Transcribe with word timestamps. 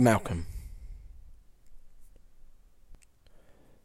Malcolm. 0.00 0.46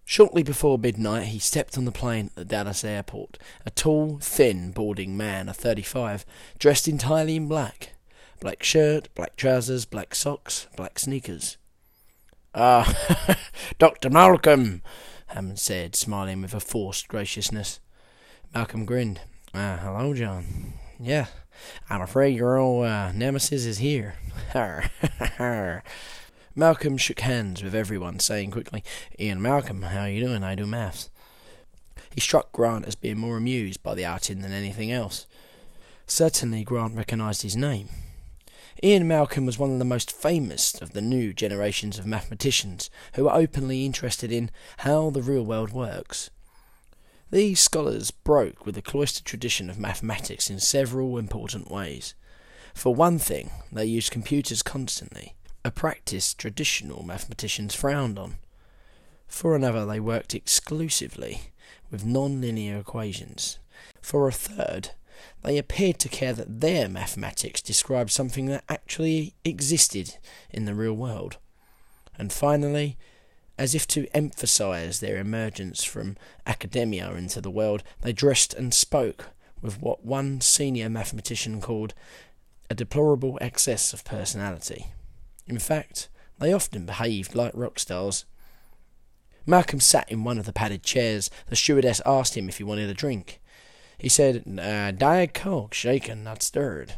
Shortly 0.05 0.43
before 0.43 0.78
midnight, 0.78 1.28
he 1.28 1.39
stepped 1.39 1.75
on 1.75 1.86
the 1.86 1.92
plane 1.92 2.28
at 2.28 2.36
the 2.36 2.46
Dallas 2.46 2.83
airport. 2.83 3.39
A 3.65 3.71
tall, 3.71 4.20
thin, 4.21 4.71
balding 4.71 5.18
man 5.18 5.49
of 5.49 5.57
35, 5.57 6.23
dressed 6.60 6.88
entirely 6.88 7.36
in 7.36 7.47
black. 7.47 7.94
Black 8.39 8.62
shirt, 8.62 9.10
black 9.15 9.36
trousers, 9.38 9.86
black 9.86 10.13
socks, 10.13 10.68
black 10.76 10.99
sneakers. 10.99 11.57
Ah, 12.53 12.95
Dr. 13.79 14.11
Malcolm, 14.11 14.83
Hammond 15.27 15.57
said, 15.57 15.95
smiling 15.95 16.43
with 16.43 16.53
a 16.53 16.59
forced 16.59 17.07
graciousness. 17.07 17.80
Malcolm 18.53 18.85
grinned. 18.85 19.21
Ah, 19.55 19.80
hello, 19.81 20.13
John. 20.13 20.73
Yeah, 21.04 21.26
I'm 21.90 22.02
afraid 22.02 22.38
your 22.38 22.58
old 22.58 22.86
uh, 22.86 23.12
nemesis 23.12 23.66
is 23.66 23.80
here. 23.80 24.16
Malcolm 26.55 26.95
shook 26.95 27.20
hands 27.20 27.62
with 27.62 27.76
everyone, 27.76 28.20
saying 28.20 28.52
quickly, 28.52 28.86
Ian 29.20 29.41
Malcolm, 29.41 29.82
how 29.82 30.04
are 30.04 30.10
you 30.10 30.26
doing? 30.26 30.46
I 30.46 30.55
do 30.55 30.66
maths. 30.66 31.10
He 32.13 32.22
struck 32.22 32.54
Grant 32.54 32.86
as 32.86 32.96
being 32.96 33.18
more 33.18 33.36
amused 33.36 33.84
by 33.84 33.96
the 33.96 34.05
outing 34.05 34.40
than 34.40 34.54
anything 34.54 34.94
else. 34.94 35.27
Certainly 36.08 36.63
Grant 36.63 36.96
recognised 36.96 37.41
his 37.41 37.58
name. 37.58 37.90
Ian 38.82 39.05
Malcolm 39.05 39.46
was 39.46 39.60
one 39.60 39.74
of 39.74 39.80
the 39.80 39.85
most 39.85 40.10
famous 40.10 40.82
of 40.82 40.94
the 40.94 41.02
new 41.02 41.34
generations 41.34 41.99
of 41.99 42.05
mathematicians 42.05 42.90
who 43.16 43.26
were 43.26 43.34
openly 43.34 43.85
interested 43.85 44.32
in 44.32 44.49
how 44.77 45.10
the 45.10 45.22
real 45.22 45.44
world 45.44 45.74
works. 45.74 46.30
These 47.34 47.62
scholars 47.62 48.12
broke 48.12 48.64
with 48.64 48.76
the 48.76 48.82
cloistered 48.84 49.26
tradition 49.26 49.68
of 49.68 49.80
mathematics 49.80 50.52
in 50.52 50.60
several 50.60 51.18
important 51.18 51.72
ways. 51.72 52.14
For 52.76 52.94
one 52.94 53.18
thing, 53.18 53.50
they 53.72 53.86
used 53.86 54.12
computers 54.12 54.62
constantly, 54.62 55.34
a 55.66 55.72
practice 55.72 56.36
traditional 56.36 57.02
mathematicians 57.02 57.74
frowned 57.74 58.20
on. 58.20 58.36
For 59.26 59.55
another, 59.55 59.84
they 59.84 59.99
worked 59.99 60.35
exclusively 60.35 61.49
with 61.90 62.05
non-linear 62.05 62.77
equations. 62.77 63.57
For 64.00 64.27
a 64.27 64.31
third, 64.31 64.91
they 65.41 65.57
appeared 65.57 65.97
to 66.02 66.09
care 66.09 66.33
that 66.33 66.61
their 66.61 66.88
mathematics 66.88 67.63
described 67.63 68.11
something 68.11 68.45
that 68.45 68.63
actually 68.69 69.33
existed 69.44 70.17
in 70.52 70.66
the 70.66 70.75
real 70.75 70.94
world. 70.94 71.38
And 72.16 72.31
finally, 72.31 72.95
as 73.57 73.75
if 73.75 73.87
to 73.87 74.07
emphasize 74.15 74.99
their 74.99 75.17
emergence 75.17 75.83
from 75.83 76.17
academia 76.45 77.13
into 77.13 77.39
the 77.39 77.51
world, 77.51 77.83
they 78.01 78.13
dressed 78.13 78.53
and 78.53 78.73
spoke 78.73 79.27
with 79.61 79.81
what 79.81 80.05
one 80.05 80.41
senior 80.41 80.89
mathematician 80.89 81.61
called 81.61 81.93
a 82.69 82.75
deplorable 82.75 83.37
excess 83.41 83.93
of 83.93 84.03
personality. 84.03 84.87
In 85.47 85.59
fact, 85.59 86.09
they 86.39 86.51
often 86.51 86.85
behaved 86.85 87.35
like 87.35 87.51
rock 87.53 87.79
stars. 87.79 88.25
Malcolm 89.45 89.79
sat 89.79 90.09
in 90.11 90.23
one 90.23 90.38
of 90.38 90.45
the 90.45 90.53
padded 90.53 90.83
chairs. 90.83 91.29
The 91.47 91.55
stewardess 91.55 92.01
asked 92.05 92.35
him 92.35 92.49
if 92.49 92.57
he 92.57 92.63
wanted 92.63 92.89
a 92.89 92.93
drink. 92.93 93.41
He 93.97 94.09
said, 94.09 94.43
uh, 94.59 94.91
Diet 94.91 95.33
Coke, 95.33 95.73
shaken, 95.73 96.23
not 96.23 96.41
stirred. 96.41 96.95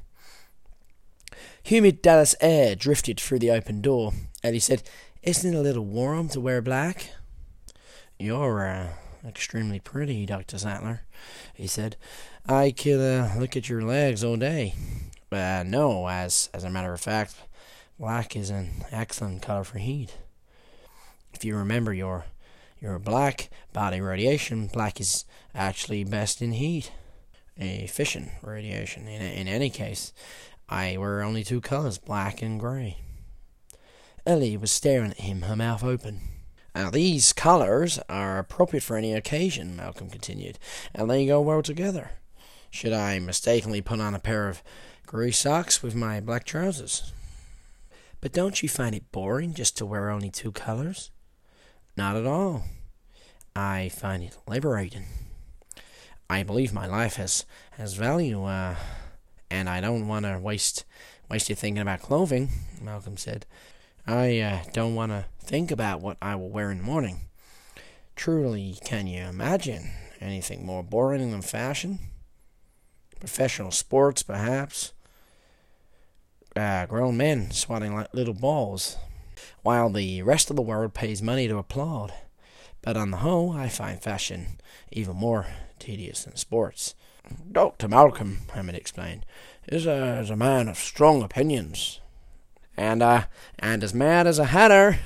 Humid 1.64 2.02
Dallas 2.02 2.36
air 2.40 2.75
drifted 2.75 3.19
through 3.19 3.40
the 3.40 3.52
open 3.52 3.81
door, 3.81 4.14
and 4.44 4.53
he 4.53 4.59
said, 4.59 4.84
isn't 5.26 5.54
it 5.54 5.58
a 5.58 5.62
little 5.62 5.86
warm 5.86 6.30
to 6.30 6.40
wear 6.40 6.62
black? 6.62 7.09
You're 8.20 8.68
uh, 8.68 8.90
extremely 9.28 9.80
pretty, 9.80 10.26
Dr. 10.26 10.59
Sattler, 10.59 11.02
he 11.54 11.66
said. 11.66 11.98
I 12.48 12.72
could 12.72 13.02
uh, 13.02 13.31
look 13.38 13.58
at 13.58 13.68
your 13.68 13.81
legs 13.81 14.23
all 14.23 14.38
day. 14.38 14.76
Uh, 15.31 15.64
no, 15.66 16.08
as, 16.08 16.50
as 16.53 16.64
a 16.64 16.70
matter 16.70 16.94
of 16.94 17.02
fact, 17.02 17.36
black 18.00 18.36
is 18.36 18.52
an 18.52 18.86
excellent 18.92 19.42
color 19.42 19.64
for 19.64 19.80
heat. 19.80 20.16
If 21.34 21.44
you 21.44 21.58
remember 21.58 21.94
your 21.94 22.26
your 22.80 23.00
black 23.00 23.50
body 23.73 24.00
radiation, 24.00 24.68
black 24.68 25.02
is 25.02 25.26
actually 25.56 26.03
best 26.03 26.42
in 26.42 26.53
heat. 26.53 26.92
Efficient 27.57 28.30
radiation. 28.44 29.07
In, 29.07 29.22
in 29.22 29.47
any 29.47 29.69
case, 29.69 30.13
I 30.69 30.97
wear 30.97 31.24
only 31.24 31.44
two 31.44 31.62
colors, 31.62 31.97
black 31.97 32.42
and 32.42 32.59
gray. 32.59 32.97
Ellie 34.25 34.58
was 34.58 34.72
staring 34.72 35.12
at 35.12 35.19
him, 35.19 35.44
her 35.44 35.56
mouth 35.56 35.84
open. 35.84 36.22
Now, 36.74 36.90
these 36.90 37.31
colours 37.31 38.00
are 38.09 38.40
appropriate 38.40 38.81
for 38.81 38.97
any 38.97 39.13
occasion, 39.13 39.75
Malcolm 39.75 40.09
continued, 40.09 40.58
and 40.94 41.09
they 41.09 41.25
go 41.25 41.40
well 41.41 41.62
together. 41.62 42.12
Should 42.72 42.91
I 42.91 43.19
mistakenly 43.19 43.81
put 43.81 44.02
on 44.02 44.16
a 44.16 44.19
pair 44.19 44.50
of 44.50 44.63
grey 45.06 45.31
socks 45.31 45.84
with 45.84 45.96
my 45.96 46.19
black 46.19 46.44
trousers? 46.44 47.13
But 48.19 48.34
don't 48.34 48.63
you 48.63 48.68
find 48.68 48.96
it 48.96 49.12
boring 49.12 49.53
just 49.53 49.78
to 49.78 49.86
wear 49.86 50.09
only 50.09 50.31
two 50.31 50.52
colours? 50.52 51.12
Not 51.96 52.16
at 52.16 52.25
all. 52.25 52.63
I 53.56 53.90
find 53.90 54.24
it 54.24 54.36
liberating. 54.47 55.06
I 56.30 56.42
believe 56.42 56.74
my 56.74 56.88
life 56.88 57.16
has 57.16 57.46
has 57.74 57.94
value, 57.94 58.44
uh, 58.44 58.75
and 59.52 59.69
I 59.69 59.80
don't 59.80 60.07
want 60.07 60.25
to 60.25 60.40
waste 60.40 60.84
waste 61.30 61.50
it 61.52 61.59
thinking 61.59 61.81
about 61.81 62.02
clothing. 62.02 62.50
Malcolm 62.81 63.16
said. 63.16 63.46
I 64.08 64.40
uh, 64.40 64.60
don't 64.72 64.94
want 64.94 65.12
to 65.12 65.26
think 65.40 65.72
about 65.72 66.00
what 66.00 66.18
I 66.22 66.36
will 66.36 66.50
wear 66.50 66.70
in 66.70 66.78
the 66.78 66.84
morning. 66.84 67.22
Truly, 68.16 68.78
can 68.86 69.08
you 69.08 69.24
imagine 69.24 69.90
anything 70.22 70.64
more 70.64 70.84
boring 70.84 71.32
than 71.32 71.42
fashion? 71.42 71.98
Professional 73.20 73.72
sports, 73.72 74.22
perhaps. 74.22 74.94
Uh, 76.56 76.86
grown 76.86 77.18
men 77.18 77.50
swatting 77.50 77.96
like 77.96 78.14
little 78.14 78.36
balls, 78.36 78.98
while 79.64 79.90
the 79.90 80.22
rest 80.22 80.52
of 80.52 80.56
the 80.56 80.62
world 80.62 80.94
pays 80.94 81.24
money 81.24 81.48
to 81.48 81.58
applaud. 81.58 82.14
But 82.84 82.98
on 82.98 83.10
the 83.10 83.18
whole, 83.18 83.54
I 83.54 83.70
find 83.70 84.00
fashion 84.00 84.60
even 84.92 85.16
more 85.16 85.48
tedious 85.80 86.24
than 86.26 86.36
sports. 86.36 86.94
Dr. 87.52 87.88
Malcolm, 87.88 88.42
Hammond 88.54 88.78
explained, 88.78 89.26
is 89.68 89.88
a, 89.88 90.20
is 90.20 90.30
a 90.30 90.36
man 90.36 90.68
of 90.68 90.78
strong 90.78 91.24
opinions 91.24 92.02
and 92.78 93.02
uh, 93.02 93.24
and 93.59 93.84
as 93.84 93.94
mad 93.94 94.28
as 94.28 94.40
a 94.40 94.46
hatter, 94.46 95.00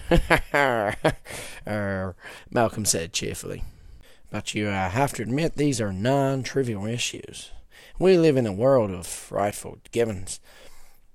er, 1.67 2.15
Malcolm 2.49 2.85
said 2.85 3.13
cheerfully. 3.13 3.63
But 4.31 4.53
you 4.53 4.67
uh, 4.67 4.89
have 4.89 5.13
to 5.13 5.23
admit 5.23 5.55
these 5.55 5.81
are 5.81 5.91
non-trivial 5.91 6.85
issues. 6.85 7.51
We 7.97 8.17
live 8.17 8.37
in 8.37 8.45
a 8.45 8.53
world 8.53 8.91
of 8.91 9.07
frightful 9.07 9.79
givens. 9.91 10.39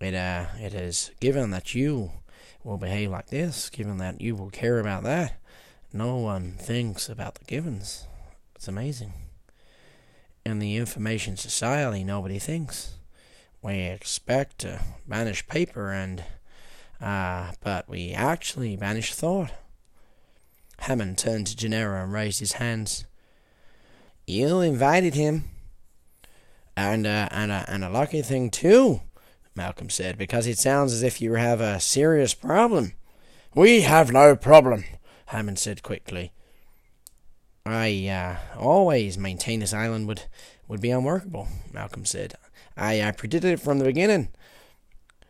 It 0.01 0.15
uh, 0.15 0.47
it 0.61 0.75
is 0.75 1.11
given 1.21 1.51
that 1.51 1.75
you 1.75 2.13
will 2.63 2.79
behave 2.79 3.11
like 3.11 3.29
this, 3.29 3.71
given 3.71 3.99
that 3.99 4.21
you 4.21 4.35
will 4.35 4.51
care 4.51 4.79
about 4.79 5.03
that. 5.05 5.41
No 5.93 6.17
one 6.17 6.57
thinks 6.59 7.09
about 7.09 7.37
the 7.37 7.45
givens. 7.45 8.07
It's 8.55 8.69
amazing. 8.69 9.13
In 10.45 10.59
the 10.59 10.77
information 10.77 11.37
society, 11.37 12.05
nobody 12.05 12.39
thinks. 12.39 12.97
We 13.63 13.81
expect 13.81 14.59
to 14.59 14.81
banish 15.07 15.47
paper 15.47 15.91
and 15.91 16.25
Ah, 17.07 17.53
but 17.61 17.87
we 17.87 18.13
actually 18.13 18.77
banished 18.77 19.13
thought. 19.13 19.53
Hammond 20.79 21.19
turned 21.19 21.47
to 21.49 21.57
Gennaro 21.57 22.03
and 22.03 22.15
raised 22.15 22.41
his 22.41 22.53
hands. 22.53 23.05
You 24.27 24.61
invited 24.61 25.15
him. 25.15 25.45
And, 26.75 27.07
uh, 27.07 27.29
and, 27.31 27.53
uh, 27.53 27.67
and 27.69 27.85
a 27.85 27.91
lucky 27.91 28.23
thing, 28.23 28.51
too, 28.51 29.03
Malcolm 29.55 29.91
said, 29.91 30.17
because 30.17 30.47
it 30.47 30.57
sounds 30.57 30.95
as 30.95 31.03
if 31.03 31.21
you 31.21 31.35
have 31.35 31.61
a 31.61 31.79
serious 31.79 32.33
problem. 32.33 32.95
We 33.55 33.83
have 33.83 34.11
no 34.11 34.35
problem, 34.35 34.85
Hammond 35.27 35.59
said 35.59 35.83
quickly. 35.83 36.33
I 37.67 38.09
uh, 38.09 38.59
always 38.59 39.19
maintained 39.19 39.61
this 39.61 39.75
island 39.75 40.09
would, 40.09 40.23
would 40.69 40.81
be 40.81 40.91
unworkable, 40.91 41.49
Malcolm 41.71 42.07
said. 42.07 42.35
I, 42.79 43.03
I 43.03 43.11
predicted 43.11 43.53
it 43.53 43.61
from 43.61 43.79
the 43.79 43.85
beginning. 43.85 44.31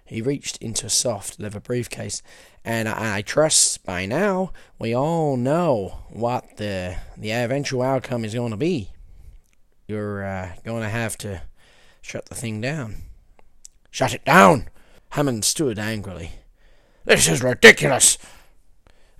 He 0.04 0.20
reached 0.20 0.58
into 0.58 0.86
a 0.86 0.90
soft 0.90 1.40
leather 1.40 1.60
briefcase, 1.60 2.22
and 2.62 2.88
I, 2.88 3.18
I, 3.18 3.22
trust 3.22 3.84
by 3.84 4.04
now 4.04 4.52
we 4.78 4.94
all 4.94 5.36
know 5.38 6.00
what 6.10 6.58
the 6.58 6.96
the 7.16 7.32
eventual 7.32 7.82
outcome 7.82 8.24
is 8.24 8.34
going 8.34 8.50
to 8.50 8.56
be. 8.58 8.90
You're 9.88 10.24
uh, 10.24 10.52
going 10.62 10.82
to 10.82 10.90
have 10.90 11.16
to 11.18 11.42
shut 12.02 12.26
the 12.26 12.34
thing 12.34 12.60
down. 12.60 12.96
Shut 13.90 14.12
it 14.12 14.24
down! 14.24 14.68
Hammond 15.10 15.44
stood 15.44 15.78
angrily. 15.78 16.32
This 17.04 17.28
is 17.28 17.42
ridiculous! 17.42 18.18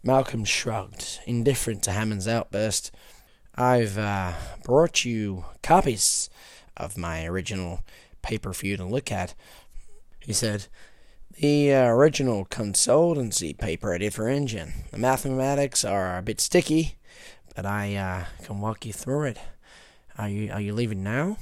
Malcolm 0.03 0.45
shrugged, 0.45 1.21
indifferent 1.25 1.83
to 1.85 1.93
Hammond's 1.93 2.29
outburst. 2.29 2.91
I've 3.55 3.97
uh, 3.97 4.33
brought 4.65 5.05
you 5.05 5.47
copies 5.63 6.29
of 6.77 6.99
my 6.99 7.25
original 7.25 7.81
paper 8.21 8.53
for 8.53 8.67
you 8.67 8.77
to 8.77 8.85
look 8.85 9.11
at 9.11 9.35
he 10.25 10.33
said. 10.33 10.67
The 11.37 11.75
uh, 11.75 11.87
original 11.87 12.45
consultancy 12.47 13.57
paper 13.59 13.93
I 13.93 13.99
did 13.99 14.15
for 14.15 14.29
InGen. 14.29 14.85
The 14.93 14.99
mathematics 14.99 15.85
are 15.85 16.17
a 16.17 16.23
bit 16.23 16.41
sticky, 16.41 16.97
but 17.57 17.67
I 17.67 17.97
uh, 17.97 18.25
can 18.45 18.61
walk 18.61 18.87
you 18.87 18.93
through 18.93 19.25
it. 19.25 19.39
Are 20.17 20.29
you 20.29 20.53
are 20.53 20.61
you 20.61 20.73
leaving 20.73 21.03
now? 21.03 21.39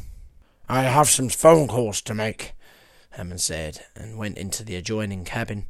I 0.69 0.85
have 0.85 1.11
some 1.11 1.29
phone 1.29 1.69
calls 1.69 2.01
to 2.03 2.15
make, 2.15 2.53
Hammond 3.11 3.43
said, 3.43 3.85
and 3.95 4.17
went 4.17 4.39
into 4.39 4.65
the 4.65 4.77
adjoining 4.77 5.25
cabin. 5.25 5.67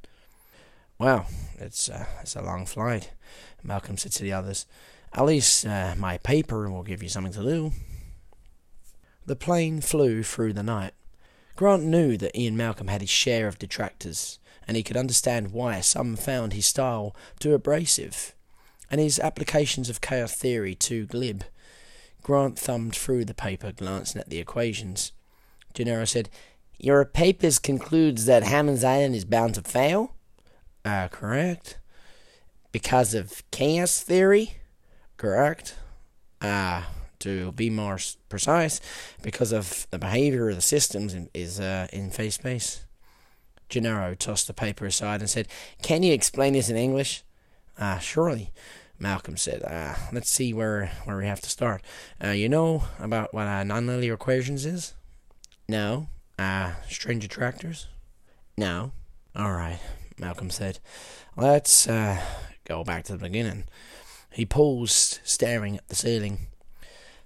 Well, 0.99 1.27
it's, 1.59 1.89
uh, 1.89 2.07
it's 2.21 2.37
a 2.37 2.43
long 2.43 2.67
flight, 2.67 3.11
Malcolm 3.65 3.97
said 3.97 4.13
to 4.13 4.23
the 4.23 4.33
others. 4.33 4.67
At 5.13 5.25
least 5.25 5.67
uh, 5.67 5.97
my 5.99 6.19
paper 6.19 6.71
will 6.71 6.85
give 6.85 7.03
you 7.03 7.09
something 7.09 7.33
to 7.33 7.43
do. 7.43 7.73
The 9.27 9.35
plane 9.35 9.81
flew 9.81 10.23
through 10.23 10.53
the 10.53 10.63
night. 10.63 10.93
Grant 11.57 11.83
knew 11.85 12.17
that 12.17 12.37
Ian 12.37 12.57
Malcolm 12.57 12.89
had 12.89 13.01
his 13.01 13.11
share 13.11 13.47
of 13.47 13.59
detractors, 13.59 14.39
and 14.67 14.77
he 14.77 14.83
could 14.83 14.97
understand 14.97 15.53
why 15.53 15.81
some 15.81 16.17
found 16.17 16.53
his 16.53 16.67
style 16.67 17.15
too 17.39 17.55
abrasive, 17.55 18.35
and 18.91 19.01
his 19.01 19.19
applications 19.19 19.89
of 19.89 20.01
chaos 20.01 20.35
theory 20.35 20.75
too 20.75 21.07
glib. 21.07 21.45
Grant 22.23 22.59
thumbed 22.59 22.95
through 22.95 23.25
the 23.25 23.35
paper, 23.35 23.73
glancing 23.73 24.21
at 24.21 24.31
the 24.31 24.39
equations. 24.39 25.13
Gennaro 25.75 26.05
said, 26.05 26.31
Your 26.79 27.05
papers 27.05 27.59
concludes 27.59 28.27
that 28.27 28.45
Hammond's 28.45 28.85
Island 28.85 29.15
is 29.15 29.25
bound 29.25 29.55
to 29.57 29.63
fail? 29.63 30.15
Uh, 30.85 31.09
correct. 31.09 31.79
Because 32.71 33.13
of 33.15 33.43
chaos 33.51 34.01
theory? 34.01 34.55
Correct. 35.17 35.75
Ah, 36.41 36.89
uh, 36.89 37.02
to 37.23 37.53
be 37.53 37.71
more 37.71 37.99
precise, 38.29 38.81
because 39.23 39.53
of 39.53 39.87
the 39.91 39.99
behavior 39.99 40.51
of 40.51 40.57
the 40.57 40.63
systems 40.63 41.15
in, 41.15 41.29
is 41.35 41.61
uh, 41.61 41.87
in 41.93 42.11
phase 42.11 42.35
space. 42.35 42.85
Gennaro 43.69 44.15
tossed 44.15 44.47
the 44.47 44.55
paper 44.55 44.87
aside 44.87 45.21
and 45.21 45.31
said, 45.31 45.49
Can 45.83 46.03
you 46.03 46.13
explain 46.13 46.53
this 46.53 46.69
in 46.69 46.77
English? 46.77 47.23
Ah, 47.79 47.97
uh, 47.97 47.99
surely. 47.99 48.51
Malcolm 49.03 49.37
said, 49.37 49.65
uh, 49.65 49.97
let's 50.13 50.31
see 50.31 50.55
where, 50.55 50.93
where 51.05 51.17
we 51.17 51.27
have 51.27 51.41
to 51.41 51.51
start. 51.51 51.83
Uh, 52.23 52.29
you 52.29 52.49
know 52.49 52.85
about 53.01 53.35
what 53.35 53.49
uh, 53.49 53.63
nonlinear 53.65 54.15
equations 54.15 54.65
is? 54.65 54.95
No. 55.69 56.07
Uh, 56.39 56.75
strange 56.89 57.25
attractors? 57.25 57.89
No. 58.57 58.93
All 59.35 59.53
right, 59.53 59.81
Malcolm 60.19 60.51
said. 60.51 60.79
Let's 61.37 61.89
uh, 61.89 62.21
go 62.65 62.85
back 62.85 63.05
to 63.05 63.13
the 63.13 63.19
beginning. 63.19 63.65
He 64.31 64.47
paused, 64.47 65.19
staring 65.25 65.79
at 65.79 65.89
the 65.89 65.97
ceiling. 65.97 66.47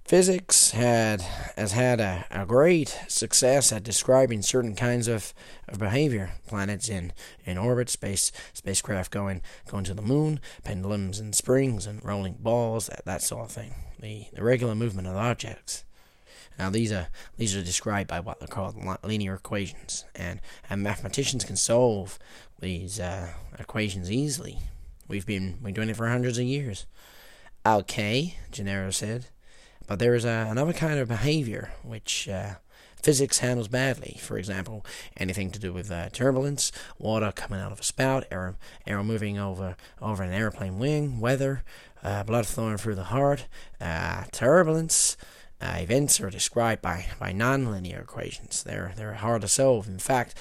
Physics 0.07 0.71
had 0.71 1.19
has 1.57 1.73
had 1.73 1.99
a, 1.99 2.25
a 2.31 2.45
great 2.45 2.97
success 3.09 3.73
at 3.73 3.83
describing 3.83 4.41
certain 4.41 4.73
kinds 4.73 5.09
of, 5.09 5.33
of 5.67 5.79
behavior. 5.79 6.31
Planets 6.47 6.87
in, 6.87 7.11
in 7.43 7.57
orbit, 7.57 7.89
space 7.89 8.31
spacecraft 8.53 9.11
going 9.11 9.41
going 9.69 9.83
to 9.83 9.93
the 9.93 10.01
moon, 10.01 10.39
pendulums 10.63 11.19
and 11.19 11.35
springs 11.35 11.85
and 11.85 12.03
rolling 12.05 12.37
balls, 12.39 12.87
that, 12.87 13.03
that 13.03 13.21
sort 13.21 13.47
of 13.47 13.51
thing. 13.51 13.73
The, 13.99 14.27
the 14.31 14.45
regular 14.45 14.75
movement 14.75 15.09
of 15.09 15.17
objects. 15.17 15.83
Now 16.57 16.69
these 16.69 16.93
are 16.93 17.09
these 17.35 17.53
are 17.53 17.61
described 17.61 18.07
by 18.07 18.21
what 18.21 18.39
they're 18.39 18.47
called 18.47 18.77
linear 19.03 19.33
equations, 19.33 20.05
and, 20.15 20.39
and 20.69 20.81
mathematicians 20.81 21.43
can 21.43 21.57
solve 21.57 22.17
these 22.61 22.97
uh, 22.97 23.33
equations 23.59 24.09
easily. 24.09 24.59
We've 25.09 25.25
been 25.25 25.57
been 25.61 25.73
doing 25.73 25.89
it 25.89 25.97
for 25.97 26.07
hundreds 26.07 26.37
of 26.37 26.45
years. 26.45 26.85
Okay, 27.65 28.37
Gennaro 28.51 28.91
said. 28.91 29.27
But 29.87 29.99
there 29.99 30.13
is 30.15 30.25
a, 30.25 30.47
another 30.49 30.73
kind 30.73 30.99
of 30.99 31.07
behavior 31.07 31.71
which 31.83 32.27
uh, 32.27 32.55
physics 33.01 33.39
handles 33.39 33.67
badly. 33.67 34.17
For 34.21 34.37
example, 34.37 34.85
anything 35.15 35.49
to 35.51 35.59
do 35.59 35.73
with 35.73 35.89
uh, 35.89 36.09
turbulence, 36.09 36.71
water 36.99 37.31
coming 37.33 37.59
out 37.59 37.71
of 37.71 37.79
a 37.79 37.83
spout, 37.83 38.25
air, 38.29 38.55
air 38.85 39.03
moving 39.03 39.37
over 39.39 39.75
over 40.01 40.23
an 40.23 40.33
airplane 40.33 40.77
wing, 40.77 41.19
weather, 41.19 41.63
uh, 42.03 42.23
blood 42.23 42.45
flowing 42.45 42.77
through 42.77 42.95
the 42.95 43.05
heart, 43.05 43.47
uh, 43.79 44.25
turbulence. 44.31 45.17
Uh, 45.59 45.77
events 45.79 46.21
are 46.21 46.29
described 46.29 46.83
by, 46.83 47.07
by 47.19 47.31
nonlinear 47.31 48.01
equations. 48.01 48.61
They're 48.61 48.93
they're 48.95 49.13
hard 49.13 49.41
to 49.41 49.47
solve. 49.47 49.87
In 49.87 49.99
fact, 49.99 50.35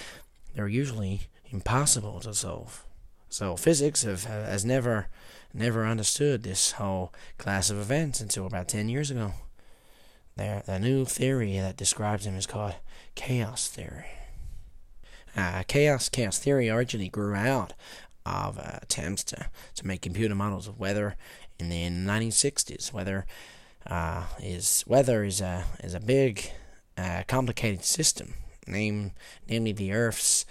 they're 0.54 0.68
usually 0.68 1.22
impossible 1.50 2.20
to 2.20 2.34
solve. 2.34 2.84
So 3.28 3.56
physics 3.56 4.02
have, 4.02 4.24
has 4.24 4.64
never 4.64 5.08
never 5.56 5.86
understood 5.86 6.42
this 6.42 6.72
whole 6.72 7.12
class 7.38 7.70
of 7.70 7.78
events 7.78 8.20
until 8.20 8.46
about 8.46 8.68
10 8.68 8.88
years 8.88 9.10
ago. 9.10 9.32
The 10.36 10.78
new 10.80 11.06
theory 11.06 11.58
that 11.58 11.78
describes 11.78 12.26
them 12.26 12.36
is 12.36 12.46
called 12.46 12.74
chaos 13.14 13.68
theory. 13.68 14.06
Uh, 15.34 15.62
chaos 15.66 16.08
chaos 16.08 16.38
theory 16.38 16.68
originally 16.68 17.08
grew 17.08 17.34
out 17.34 17.72
of 18.26 18.58
uh, 18.58 18.78
attempts 18.82 19.24
to, 19.24 19.48
to 19.74 19.86
make 19.86 20.02
computer 20.02 20.34
models 20.34 20.66
of 20.66 20.78
weather 20.78 21.16
in 21.58 21.68
the 21.68 21.84
1960s. 21.84 22.92
Weather 22.92 23.26
uh, 23.86 24.24
is 24.42 24.84
weather 24.86 25.24
is 25.24 25.40
a 25.40 25.64
is 25.82 25.94
a 25.94 26.00
big, 26.00 26.50
uh, 26.98 27.22
complicated 27.28 27.84
system. 27.84 28.34
Name 28.66 29.12
namely 29.48 29.72
the 29.72 29.92
Earth's 29.92 30.44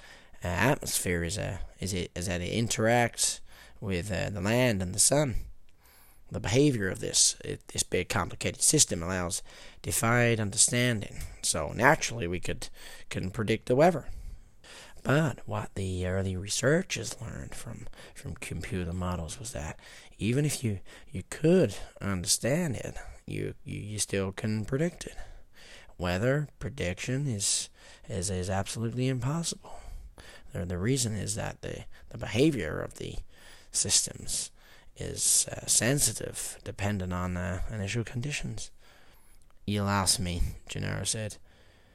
uh, 0.43 0.47
atmosphere 0.47 1.23
is 1.23 1.37
a 1.37 1.59
is 1.79 1.93
it 1.93 2.11
is 2.15 2.27
that 2.27 2.41
it 2.41 2.51
interacts 2.51 3.39
with 3.85 4.11
uh, 4.11 4.29
the 4.31 4.41
land 4.41 4.81
and 4.81 4.93
the 4.93 4.99
sun. 4.99 5.35
The 6.31 6.39
behavior 6.39 6.89
of 6.89 6.99
this 6.99 7.37
this 7.71 7.83
big 7.83 8.09
complicated 8.09 8.61
system 8.61 9.03
allows 9.03 9.43
defied 9.83 10.39
understanding. 10.39 11.17
So 11.43 11.71
naturally, 11.73 12.27
we 12.27 12.39
could 12.39 12.67
couldn't 13.09 13.31
predict 13.31 13.67
the 13.67 13.75
weather. 13.75 14.07
But 15.03 15.41
what 15.45 15.69
the 15.75 16.07
early 16.07 16.35
researchers 16.35 17.21
learned 17.21 17.53
from, 17.53 17.85
from 18.15 18.33
computer 18.33 18.91
models 18.91 19.39
was 19.39 19.51
that 19.51 19.79
even 20.17 20.45
if 20.45 20.63
you, 20.63 20.79
you 21.11 21.21
could 21.29 21.75
understand 22.01 22.75
it, 22.75 22.95
you, 23.27 23.53
you, 23.63 23.79
you 23.79 23.99
still 23.99 24.31
couldn't 24.31 24.65
predict 24.65 25.05
it. 25.05 25.15
Weather 25.99 26.47
prediction 26.57 27.27
is, 27.27 27.69
is, 28.09 28.31
is 28.31 28.49
absolutely 28.49 29.07
impossible. 29.07 29.79
The, 30.53 30.65
the 30.65 30.79
reason 30.79 31.13
is 31.15 31.35
that 31.35 31.61
the, 31.61 31.83
the 32.09 32.17
behavior 32.17 32.81
of 32.81 32.95
the 32.95 33.17
systems 33.75 34.51
is 34.97 35.47
uh, 35.51 35.65
sensitive, 35.65 36.57
depending 36.63 37.11
on 37.11 37.37
uh, 37.37 37.61
initial 37.71 38.03
conditions. 38.03 38.71
You'll 39.65 39.89
ask 39.89 40.19
me, 40.19 40.41
Gennaro 40.69 41.03
said. 41.03 41.37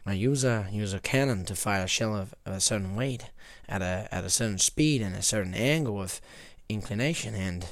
I 0.07 0.15
use 0.15 0.45
a 0.45 0.67
use 0.73 0.95
a 0.95 0.99
cannon 0.99 1.45
to 1.45 1.55
fire 1.55 1.85
a 1.85 1.87
shell 1.87 2.17
of, 2.17 2.35
of 2.47 2.55
a 2.55 2.61
certain 2.61 2.97
weight 2.97 3.31
at 3.69 3.83
a 3.83 4.09
at 4.11 4.25
a 4.25 4.31
certain 4.31 4.59
speed 4.59 5.03
and 5.03 5.15
a 5.15 5.23
certain 5.23 5.55
angle 5.55 6.01
of 6.01 6.21
inclination, 6.69 7.35
and 7.35 7.67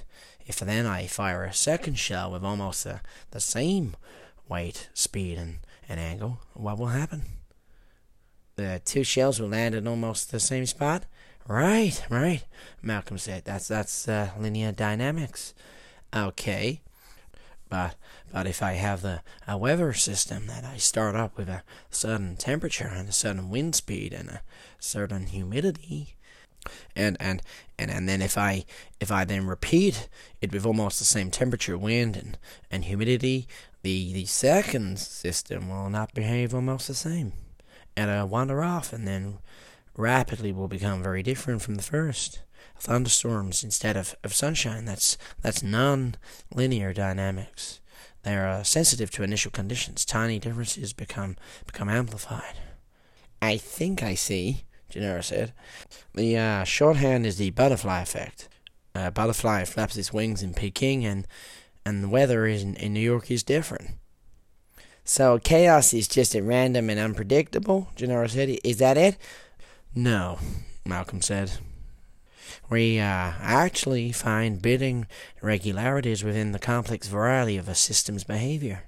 if 0.47 0.59
then 0.59 0.87
I 0.87 1.07
fire 1.07 1.45
a 1.45 1.53
second 1.53 1.99
shell 1.99 2.33
with 2.33 2.43
almost 2.43 2.85
the, 2.85 3.01
the 3.31 3.41
same 3.41 3.97
weight, 4.49 4.89
speed, 4.95 5.37
and, 5.39 5.59
and 5.89 6.01
angle, 6.01 6.41
what 6.55 6.79
will 6.79 6.87
happen? 6.87 7.23
The 8.57 8.81
two 8.85 9.05
shells 9.05 9.39
will 9.39 9.51
land 9.51 9.75
at 9.75 9.87
almost 9.87 10.31
the 10.31 10.41
same 10.41 10.67
spot, 10.67 11.05
Right, 11.49 12.05
right. 12.11 12.45
Malcolm 12.83 13.17
said 13.17 13.47
that's 13.47 13.69
that's 13.69 14.07
uh, 14.07 14.33
linear 14.39 14.71
dynamics. 14.71 15.55
Okay, 16.15 16.83
but 17.71 17.95
but 18.31 18.47
if 18.47 18.63
I 18.63 18.73
have 18.73 19.01
the 19.01 19.23
a 19.47 19.57
weather 19.57 19.95
system 19.95 20.47
that 20.49 20.65
I 20.65 20.77
start 20.77 21.17
up 21.17 21.39
with 21.39 21.49
a 21.49 21.63
certain 21.91 22.37
temperature 22.37 22.89
and 22.95 23.09
a 23.09 23.13
certain 23.13 23.49
wind 23.49 23.75
speed 23.75 24.13
and 24.13 24.29
a 24.29 24.43
certain 24.79 25.29
humidity, 25.29 26.17
and 26.95 27.17
and 27.19 27.41
and 27.79 27.91
and 27.91 28.07
then 28.07 28.21
if 28.21 28.37
I 28.37 28.67
if 29.01 29.11
I 29.11 29.25
then 29.25 29.47
repeat 29.47 30.11
it 30.43 30.53
with 30.53 30.67
almost 30.67 30.99
the 30.99 31.07
same 31.07 31.31
temperature, 31.31 31.79
wind, 31.79 32.15
and 32.15 32.37
and 32.71 32.85
humidity, 32.85 33.49
the 33.81 34.13
the 34.13 34.27
second 34.27 34.99
system 34.99 35.71
will 35.71 35.89
not 35.89 36.13
behave 36.13 36.55
almost 36.55 36.89
the 36.89 36.95
same, 36.95 37.33
and 37.97 38.11
I 38.11 38.23
wander 38.25 38.63
off, 38.63 38.93
and 38.93 39.09
then 39.09 39.39
rapidly 39.99 40.53
will 40.53 40.69
become 40.69 41.03
very 41.03 41.23
different 41.23 41.61
from 41.61 41.75
the 41.75 41.83
first. 41.83 42.41
Thunderstorms 42.79 43.65
instead 43.65 43.97
of, 43.97 44.15
of 44.23 44.33
sunshine, 44.33 44.85
that's, 44.85 45.19
that's 45.43 45.63
non 45.63 46.15
linear 46.55 46.93
dynamics. 46.93 47.81
They 48.23 48.37
are 48.37 48.49
uh, 48.49 48.63
sensitive 48.63 49.11
to 49.13 49.23
initial 49.23 49.51
conditions. 49.51 50.05
Tiny 50.05 50.39
differences 50.39 50.93
become, 50.93 51.37
become 51.67 51.89
amplified. 51.89 52.55
I 53.43 53.57
think 53.57 54.03
I 54.03 54.15
see, 54.15 54.65
Gennaro 54.91 55.21
said. 55.21 55.53
The 56.15 56.37
uh, 56.37 56.65
shorthand 56.65 57.27
is 57.27 57.37
the 57.37 57.51
butterfly 57.51 58.03
effect. 58.03 58.49
A 58.95 59.11
butterfly 59.11 59.65
flaps 59.65 59.97
its 59.97 60.13
wings 60.13 60.43
in 60.43 60.55
Peking, 60.55 61.05
and, 61.05 61.27
and 61.85 62.03
the 62.03 62.09
weather 62.09 62.47
in, 62.47 62.75
in 62.77 62.93
New 62.93 63.01
York 63.01 63.31
is 63.31 63.43
different. 63.43 63.93
So 65.05 65.39
chaos 65.39 65.95
is 65.95 66.07
just 66.07 66.35
at 66.35 66.43
random 66.43 66.91
and 66.91 67.01
unpredictable, 67.01 67.89
Gennaro 67.97 68.27
said. 68.27 68.59
Is 68.63 68.79
that 68.79 68.99
it? 68.99 69.17
No, 69.99 70.39
Malcolm 70.87 71.21
said. 71.21 71.55
We 72.71 73.01
uh, 73.01 73.33
actually 73.41 74.13
find 74.13 74.63
bidding 74.63 75.09
irregularities 75.43 76.23
within 76.23 76.53
the 76.53 76.61
complex 76.61 77.09
variety 77.09 77.57
of 77.57 77.69
a 77.69 77.75
system's 77.75 78.23
behavior. 78.23 78.85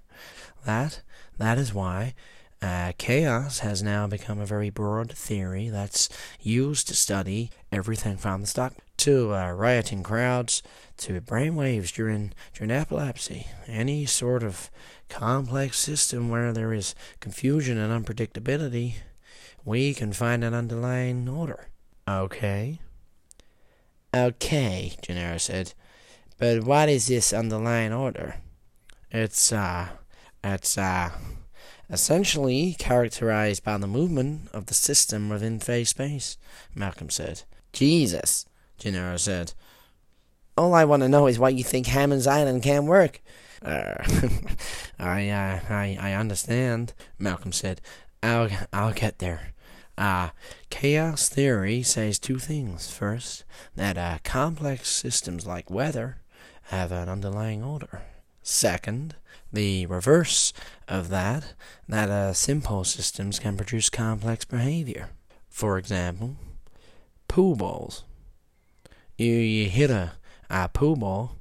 That 0.64 1.00
that 1.36 1.58
is 1.58 1.74
why 1.74 2.14
uh, 2.62 2.92
chaos 2.96 3.58
has 3.58 3.82
now 3.82 4.06
become 4.06 4.38
a 4.38 4.46
very 4.46 4.70
broad 4.70 5.10
theory 5.10 5.68
that's 5.68 6.08
used 6.40 6.86
to 6.86 6.94
study 6.94 7.50
everything 7.72 8.16
from 8.16 8.42
the 8.42 8.46
stock 8.46 8.74
to 8.98 9.34
uh, 9.34 9.50
rioting 9.50 10.04
crowds 10.04 10.62
to 10.98 11.20
brainwaves 11.20 11.92
during 11.92 12.30
during 12.54 12.70
epilepsy. 12.70 13.48
Any 13.66 14.06
sort 14.06 14.44
of 14.44 14.70
complex 15.08 15.76
system 15.76 16.28
where 16.28 16.52
there 16.52 16.72
is 16.72 16.94
confusion 17.18 17.78
and 17.78 18.06
unpredictability 18.06 18.94
we 19.64 19.94
can 19.94 20.12
find 20.12 20.42
an 20.44 20.54
underlying 20.54 21.28
order. 21.28 21.68
Okay. 22.08 22.80
Okay, 24.14 24.96
Gennaro 25.02 25.38
said. 25.38 25.74
But 26.38 26.64
what 26.64 26.88
is 26.88 27.06
this 27.06 27.32
underlying 27.32 27.92
order? 27.92 28.36
It's, 29.10 29.52
uh, 29.52 29.88
it's, 30.42 30.78
uh, 30.78 31.10
essentially 31.90 32.76
characterized 32.78 33.64
by 33.64 33.76
the 33.76 33.86
movement 33.86 34.48
of 34.52 34.66
the 34.66 34.74
system 34.74 35.28
within 35.28 35.58
phase 35.58 35.90
space, 35.90 36.38
Malcolm 36.74 37.10
said. 37.10 37.42
Jesus, 37.72 38.46
Gennaro 38.78 39.16
said. 39.16 39.52
All 40.56 40.74
I 40.74 40.84
want 40.84 41.02
to 41.02 41.08
know 41.08 41.26
is 41.26 41.38
why 41.38 41.48
you 41.50 41.64
think 41.64 41.86
Hammond's 41.86 42.26
Island 42.26 42.62
can't 42.62 42.86
work. 42.86 43.20
Uh, 43.62 43.94
I, 44.98 45.28
uh, 45.28 45.60
I, 45.68 45.98
I 46.00 46.12
understand, 46.14 46.92
Malcolm 47.18 47.52
said. 47.52 47.80
I'll, 48.22 48.48
I'll 48.72 48.92
get 48.92 49.18
there. 49.18 49.52
Uh, 49.96 50.30
chaos 50.70 51.28
theory 51.28 51.82
says 51.82 52.18
two 52.18 52.38
things. 52.38 52.90
First, 52.90 53.44
that 53.76 53.98
uh, 53.98 54.18
complex 54.24 54.88
systems 54.88 55.46
like 55.46 55.70
weather 55.70 56.18
have 56.64 56.92
an 56.92 57.08
underlying 57.08 57.62
order. 57.62 58.02
Second, 58.42 59.16
the 59.52 59.86
reverse 59.86 60.52
of 60.88 61.08
that, 61.10 61.54
that 61.88 62.08
uh, 62.08 62.32
simple 62.32 62.84
systems 62.84 63.38
can 63.38 63.56
produce 63.56 63.90
complex 63.90 64.44
behavior. 64.44 65.10
For 65.48 65.76
example, 65.76 66.36
pool 67.28 67.56
balls. 67.56 68.04
You, 69.18 69.32
you 69.32 69.68
hit 69.68 69.90
a, 69.90 70.12
a 70.48 70.68
pool 70.68 70.96
ball 70.96 71.36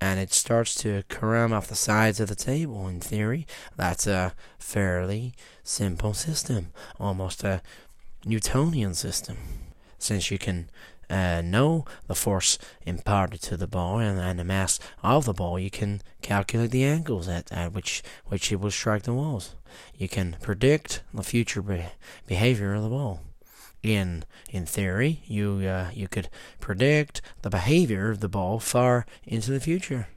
and 0.00 0.20
it 0.20 0.32
starts 0.32 0.74
to 0.76 1.02
carom 1.08 1.52
off 1.52 1.68
the 1.68 1.74
sides 1.74 2.20
of 2.20 2.28
the 2.28 2.34
table. 2.34 2.86
In 2.88 3.00
theory, 3.00 3.46
that's 3.76 4.06
a 4.06 4.34
fairly 4.58 5.34
simple 5.62 6.14
system, 6.14 6.68
almost 7.00 7.42
a 7.44 7.62
Newtonian 8.24 8.94
system, 8.94 9.36
since 9.98 10.30
you 10.30 10.38
can 10.38 10.70
uh, 11.10 11.40
know 11.42 11.84
the 12.06 12.14
force 12.14 12.58
imparted 12.84 13.40
to 13.42 13.56
the 13.56 13.66
ball 13.66 13.98
and, 13.98 14.18
and, 14.18 14.38
the 14.38 14.44
mass 14.44 14.78
of 15.02 15.24
the 15.24 15.32
ball, 15.32 15.58
you 15.58 15.70
can 15.70 16.02
calculate 16.20 16.70
the 16.70 16.84
angles 16.84 17.28
at, 17.28 17.50
at 17.50 17.72
which 17.72 18.02
which 18.26 18.52
it 18.52 18.60
will 18.60 18.70
strike 18.70 19.04
the 19.04 19.14
walls. 19.14 19.54
You 19.96 20.08
can 20.08 20.36
predict 20.42 21.02
the 21.14 21.22
future 21.22 21.62
be- 21.62 21.86
behavior 22.26 22.74
of 22.74 22.82
the 22.82 22.88
ball. 22.88 23.22
In 23.82 24.24
in 24.50 24.66
theory, 24.66 25.22
you 25.26 25.60
uh, 25.66 25.90
you 25.94 26.08
could 26.08 26.28
predict 26.58 27.20
the 27.42 27.50
behavior 27.50 28.10
of 28.10 28.20
the 28.20 28.28
ball 28.28 28.58
far 28.58 29.06
into 29.24 29.52
the 29.52 29.60
future, 29.60 30.08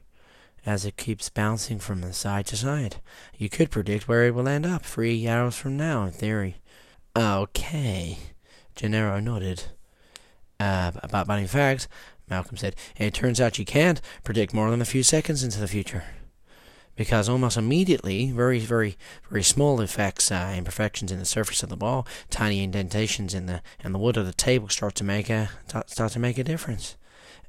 as 0.66 0.84
it 0.84 0.96
keeps 0.96 1.30
bouncing 1.30 1.78
from 1.78 2.12
side 2.12 2.46
to 2.46 2.56
side. 2.56 2.96
You 3.38 3.48
could 3.48 3.70
predict 3.70 4.08
where 4.08 4.24
it 4.26 4.34
will 4.34 4.48
end 4.48 4.66
up 4.66 4.84
three 4.84 5.28
hours 5.28 5.56
from 5.56 5.76
now. 5.76 6.04
In 6.04 6.12
theory. 6.12 6.56
Okay, 7.16 8.18
Gennaro 8.74 9.20
nodded. 9.20 9.64
Uh, 10.58 10.92
but, 11.10 11.26
but 11.26 11.38
in 11.38 11.46
fact, 11.46 11.88
Malcolm 12.28 12.56
said, 12.56 12.74
it 12.96 13.12
turns 13.12 13.40
out 13.40 13.58
you 13.58 13.64
can't 13.64 14.00
predict 14.24 14.54
more 14.54 14.70
than 14.70 14.80
a 14.80 14.86
few 14.86 15.02
seconds 15.02 15.44
into 15.44 15.60
the 15.60 15.68
future. 15.68 16.04
Because 16.94 17.28
almost 17.28 17.56
immediately, 17.56 18.30
very, 18.30 18.58
very, 18.58 18.96
very 19.30 19.42
small 19.42 19.80
effects, 19.80 20.30
uh, 20.30 20.54
imperfections 20.56 21.10
in 21.10 21.18
the 21.18 21.24
surface 21.24 21.62
of 21.62 21.70
the 21.70 21.76
ball, 21.76 22.06
tiny 22.28 22.62
indentations 22.62 23.32
in 23.32 23.46
the 23.46 23.62
in 23.82 23.92
the 23.92 23.98
wood 23.98 24.16
of 24.16 24.26
the 24.26 24.32
table 24.32 24.68
start 24.68 24.94
to 24.96 25.04
make 25.04 25.30
a 25.30 25.50
start 25.86 26.12
to 26.12 26.18
make 26.18 26.38
a 26.38 26.44
difference, 26.44 26.96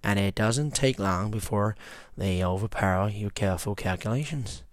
and 0.01 0.17
it 0.17 0.35
doesn't 0.35 0.71
take 0.71 0.97
long 0.97 1.29
before 1.29 1.75
they 2.17 2.43
overpower 2.43 3.09
your 3.09 3.31
careful 3.31 3.75
calculations. 3.75 4.63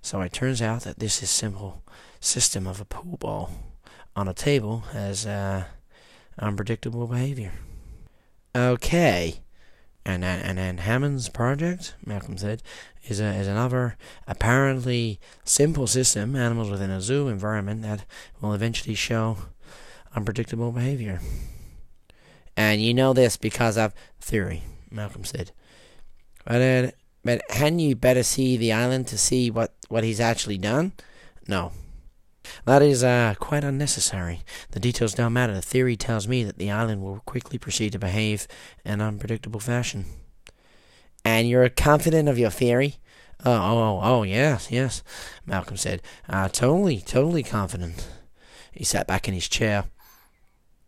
So 0.00 0.20
it 0.22 0.32
turns 0.32 0.62
out 0.62 0.82
that 0.82 0.98
this 0.98 1.22
is 1.22 1.30
simple 1.30 1.82
system 2.20 2.66
of 2.66 2.80
a 2.80 2.84
pool 2.84 3.18
ball 3.18 3.50
on 4.16 4.28
a 4.28 4.34
table 4.34 4.80
has 4.92 5.26
uh, 5.26 5.64
unpredictable 6.38 7.06
behavior. 7.06 7.52
Okay. 8.54 9.43
And 10.06 10.24
and 10.24 10.58
then 10.58 10.78
Hammond's 10.78 11.28
project, 11.30 11.94
Malcolm 12.04 12.36
said, 12.36 12.62
is 13.04 13.20
a, 13.20 13.24
is 13.24 13.46
another 13.46 13.96
apparently 14.26 15.18
simple 15.44 15.86
system, 15.86 16.36
animals 16.36 16.70
within 16.70 16.90
a 16.90 17.00
zoo 17.00 17.28
environment 17.28 17.82
that 17.82 18.04
will 18.40 18.52
eventually 18.52 18.94
show 18.94 19.38
unpredictable 20.14 20.72
behavior. 20.72 21.20
And 22.56 22.82
you 22.82 22.94
know 22.94 23.12
this 23.12 23.36
because 23.36 23.76
of 23.78 23.94
theory, 24.20 24.62
Malcolm 24.90 25.24
said. 25.24 25.52
But 26.44 26.60
uh, 26.60 26.90
but 27.24 27.50
hadn't 27.50 27.78
you 27.78 27.96
better 27.96 28.22
see 28.22 28.56
the 28.56 28.72
island 28.72 29.08
to 29.08 29.18
see 29.18 29.50
what, 29.50 29.72
what 29.88 30.04
he's 30.04 30.20
actually 30.20 30.58
done? 30.58 30.92
No, 31.48 31.72
that 32.64 32.82
is 32.82 33.02
uh, 33.02 33.34
quite 33.38 33.64
unnecessary. 33.64 34.42
The 34.70 34.80
details 34.80 35.14
don't 35.14 35.32
matter. 35.32 35.54
The 35.54 35.62
theory 35.62 35.96
tells 35.96 36.28
me 36.28 36.44
that 36.44 36.58
the 36.58 36.70
island 36.70 37.02
will 37.02 37.20
quickly 37.20 37.58
proceed 37.58 37.92
to 37.92 37.98
behave 37.98 38.46
in 38.84 38.92
an 38.92 39.00
unpredictable 39.00 39.60
fashion. 39.60 40.06
And 41.24 41.48
you're 41.48 41.68
confident 41.68 42.28
of 42.28 42.38
your 42.38 42.50
theory? 42.50 42.96
Oh, 43.44 43.52
oh, 43.52 43.78
oh, 43.78 44.00
oh 44.02 44.22
yes, 44.22 44.70
yes, 44.70 45.02
Malcolm 45.44 45.76
said. 45.76 46.02
Uh, 46.28 46.48
totally, 46.48 47.00
totally 47.00 47.42
confident. 47.42 48.08
He 48.72 48.84
sat 48.84 49.06
back 49.06 49.28
in 49.28 49.34
his 49.34 49.48
chair. 49.48 49.84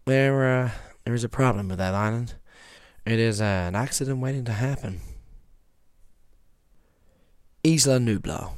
There, 0.04 0.64
uh, 0.64 0.70
there 1.04 1.14
is 1.14 1.25
a 1.25 1.28
problem 1.28 1.68
with 1.68 1.78
that 1.78 1.94
island. 1.94 2.34
It 3.04 3.18
is 3.18 3.40
uh, 3.40 3.44
an 3.44 3.76
accident 3.76 4.18
waiting 4.20 4.44
to 4.44 4.52
happen. 4.52 5.00
Isla 7.64 7.98
Nublar. 7.98 8.52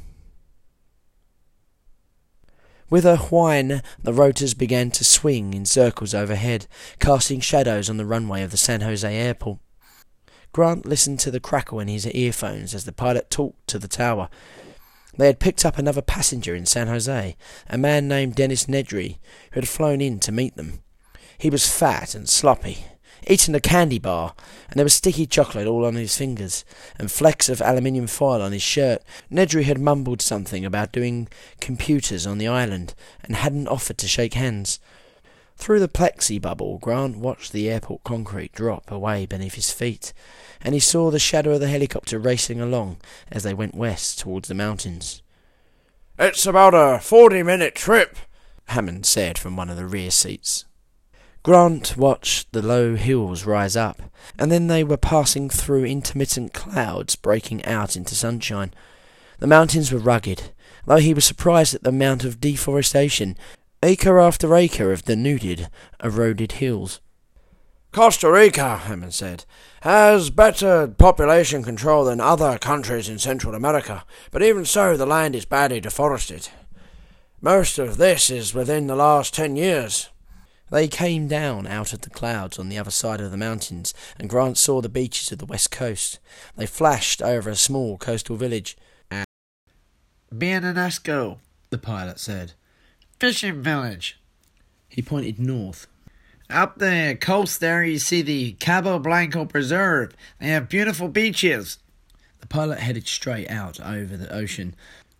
With 2.91 3.05
a 3.05 3.19
whine, 3.19 3.83
the 4.03 4.15
rotors 4.15 4.55
began 4.55 4.91
to 4.93 5.05
swing 5.05 5.53
in 5.53 5.67
circles 5.67 6.15
overhead, 6.15 6.67
casting 6.99 7.41
shadows 7.41 7.91
on 7.91 7.99
the 7.99 8.07
runway 8.07 8.43
of 8.43 8.51
the 8.51 8.57
San 8.57 8.81
Jose 8.81 9.15
airport. 9.15 9.59
Grant 10.53 10.87
listened 10.87 11.21
to 11.21 11.31
the 11.31 11.41
crackle 11.41 11.81
in 11.81 11.89
his 11.89 12.07
earphones 12.07 12.75
as 12.75 12.85
the 12.85 12.93
pilot 12.93 13.31
talked 13.31 13.67
to 13.69 13.79
the 13.79 13.89
tower. 13.89 14.31
They 15.19 15.27
had 15.27 15.39
picked 15.39 15.67
up 15.67 15.77
another 15.77 16.01
passenger 16.01 16.55
in 16.55 16.65
San 16.65 16.87
Jose, 16.87 17.37
a 17.69 17.79
man 17.79 18.09
named 18.09 18.37
Dennis 18.37 18.65
Nedry, 18.65 19.19
who 19.53 19.61
had 19.61 19.69
flown 19.69 20.01
in 20.01 20.19
to 20.21 20.33
meet 20.33 20.57
them. 20.57 20.81
He 21.37 21.51
was 21.51 21.71
fat 21.71 22.15
and 22.15 22.27
sloppy, 22.27 22.87
eating 23.29 23.55
a 23.55 23.61
candy 23.61 23.99
bar, 23.99 24.35
and 24.69 24.79
there 24.79 24.85
was 24.85 24.95
sticky 24.95 25.27
chocolate 25.27 25.67
all 25.67 25.85
on 25.85 25.95
his 25.95 26.17
fingers, 26.17 26.65
and 26.99 27.11
flecks 27.11 27.49
of 27.49 27.61
aluminium 27.61 28.07
foil 28.07 28.43
on 28.43 28.53
his 28.53 28.63
shirt. 28.63 29.03
Nedry 29.31 29.65
had 29.65 29.79
mumbled 29.79 30.23
something 30.23 30.65
about 30.65 30.93
doing 30.93 31.29
computers 31.61 32.27
on 32.27 32.39
the 32.39 32.49
island, 32.49 32.95
and 33.23 33.37
hadn't 33.37 33.69
offered 33.69 33.99
to 33.99 34.09
shake 34.09 34.35
hands. 34.35 34.81
Through 35.57 35.81
the 35.81 35.89
plexi 35.89 36.41
bubble, 36.41 36.79
Grant 36.79 37.17
watched 37.17 37.53
the 37.53 37.69
airport 37.69 38.05
concrete 38.05 38.53
drop 38.53 38.91
away 38.91 39.27
beneath 39.27 39.55
his 39.55 39.73
feet, 39.73 40.13
and 40.61 40.73
he 40.73 40.81
saw 40.81 41.11
the 41.11 41.19
shadow 41.19 41.53
of 41.55 41.61
the 41.61 41.69
helicopter 41.69 42.19
racing 42.19 42.61
along 42.61 42.99
as 43.31 43.43
they 43.43 43.55
went 43.55 43.75
west 43.75 44.21
towards 44.21 44.49
the 44.49 44.55
mountains. 44.55 45.21
It's 46.17 46.47
about 46.47 46.75
a 46.75 47.01
forty 47.01 47.43
minute 47.43 47.75
trip, 47.75 48.17
Hammond 48.67 49.05
said 49.05 49.37
from 49.37 49.57
one 49.57 49.69
of 49.69 49.77
the 49.77 49.87
rear 49.87 50.13
seats. 50.13 50.65
Grant 51.49 51.97
watched 51.97 52.53
the 52.53 52.61
low 52.61 52.95
hills 52.95 53.47
rise 53.47 53.75
up, 53.75 54.03
and 54.39 54.53
then 54.53 54.67
they 54.67 54.85
were 54.85 54.99
passing 54.99 55.49
through 55.49 55.87
intermittent 55.87 56.53
clouds 56.53 57.17
breaking 57.17 57.65
out 57.65 57.97
into 57.97 58.15
sunshine. 58.15 58.75
The 59.39 59.47
mountains 59.47 59.91
were 59.91 59.99
rugged, 59.99 60.53
though 60.85 60.99
he 60.99 61.15
was 61.15 61.25
surprised 61.25 61.75
at 61.75 61.85
the 61.85 61.89
amount 61.89 62.23
of 62.23 62.39
deforestation, 62.39 63.35
acre 63.83 64.21
after 64.21 64.55
acre 64.55 64.93
of 64.93 65.07
denuded, 65.07 65.71
eroded 66.05 66.53
hills. 66.53 67.01
Costa 67.93 68.31
Rica, 68.31 68.77
Hammond 68.77 69.15
said, 69.15 69.47
has 69.81 70.29
better 70.29 70.87
population 70.87 71.63
control 71.63 72.05
than 72.05 72.21
other 72.21 72.59
countries 72.59 73.09
in 73.09 73.19
Central 73.19 73.55
America, 73.55 74.05
but 74.31 74.43
even 74.43 74.67
so 74.67 74.99
the 74.99 75.07
land 75.07 75.35
is 75.35 75.47
badly 75.47 75.81
deforested. 75.81 76.51
Most 77.41 77.79
of 77.79 77.97
this 77.97 78.29
is 78.29 78.53
within 78.53 78.87
the 78.87 78.97
last 78.97 79.33
ten 79.33 79.57
years. 79.57 80.11
They 80.71 80.89
came 80.89 81.29
down 81.29 81.67
out 81.67 81.93
of 81.93 82.03
the 82.03 82.11
clouds 82.11 82.59
on 82.59 82.69
the 82.69 82.79
other 82.79 82.91
side 82.91 83.21
of 83.21 83.31
the 83.31 83.37
mountains, 83.37 83.95
and 84.19 84.29
Grant 84.29 84.59
saw 84.59 84.81
the 84.81 84.89
beaches 84.89 85.33
of 85.33 85.39
the 85.39 85.47
west 85.47 85.71
coast. 85.71 86.19
They 86.57 86.67
flashed 86.67 87.23
over 87.23 87.49
a 87.49 87.57
small 87.57 87.97
coastal 87.97 88.37
village. 88.37 88.77
Bahía 89.11 90.61
Anasco, 90.63 91.39
the 91.71 91.79
pilot 91.79 92.21
said. 92.21 92.53
Fishing 93.19 93.63
village. 93.63 94.21
He 94.89 95.01
pointed 95.01 95.39
north. 95.39 95.87
Up 96.51 96.79
the 96.79 97.17
coast 97.21 97.61
there 97.61 97.83
you 97.83 97.99
see 97.99 98.23
the 98.23 98.53
Cabo 98.53 98.99
Blanco 98.99 99.47
Preserve. 99.47 100.15
They 100.39 100.49
have 100.49 100.69
beautiful 100.69 101.09
beaches. 101.09 101.79
The 102.41 102.47
pilot 102.47 102.81
headed 102.81 103.07
straight 103.07 103.51
out 103.51 103.81
over 103.81 104.17
the 104.17 104.33
ocean. 104.33 104.75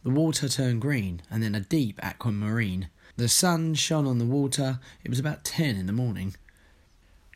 The 0.05 0.11
water 0.11 0.49
turned 0.49 0.81
green, 0.81 1.23
and 1.31 1.43
then 1.43 1.55
a 1.55 1.61
deep 1.61 1.99
aquamarine 2.03 2.89
the 3.19 3.29
sun 3.29 3.75
shone 3.75 4.07
on 4.07 4.19
the 4.19 4.25
water. 4.25 4.79
It 5.03 5.11
was 5.11 5.19
about 5.19 5.45
ten 5.45 5.75
in 5.77 5.87
the 5.87 5.93
morning. 5.93 6.37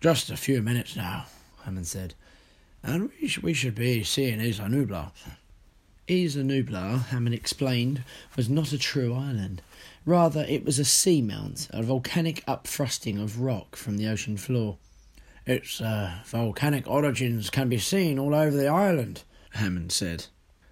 Just 0.00 0.30
a 0.30 0.36
few 0.36 0.62
minutes 0.62 0.94
now, 0.94 1.26
Hammond 1.64 1.88
said, 1.88 2.14
and 2.84 3.10
we, 3.20 3.26
sh- 3.26 3.42
we 3.42 3.52
should 3.52 3.74
be 3.74 4.04
seeing 4.04 4.40
Isla 4.40 4.68
Nublar. 4.68 5.10
Isla 6.08 6.44
Nublar, 6.44 7.06
Hammond 7.06 7.34
explained, 7.34 8.04
was 8.36 8.48
not 8.48 8.72
a 8.72 8.78
true 8.78 9.12
island. 9.12 9.60
Rather, 10.06 10.44
it 10.48 10.64
was 10.64 10.78
a 10.78 10.84
seamount, 10.84 11.68
a 11.70 11.82
volcanic 11.82 12.46
upthrusting 12.46 13.20
of 13.20 13.40
rock 13.40 13.74
from 13.74 13.96
the 13.96 14.06
ocean 14.06 14.36
floor. 14.36 14.78
Its 15.46 15.80
uh, 15.80 16.14
volcanic 16.26 16.88
origins 16.88 17.50
can 17.50 17.68
be 17.68 17.78
seen 17.78 18.20
all 18.20 18.34
over 18.36 18.56
the 18.56 18.68
island, 18.68 19.24
Hammond 19.54 19.90
said. 19.90 20.26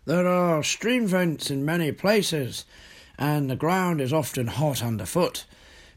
There 0.05 0.29
are 0.29 0.63
stream 0.63 1.09
vents 1.09 1.51
in 1.51 1.65
many 1.65 1.91
places, 1.91 2.65
and 3.21 3.51
the 3.51 3.57
ground 3.57 4.01
is 4.01 4.15
often 4.15 4.47
hot 4.47 4.83
underfoot. 4.83 5.45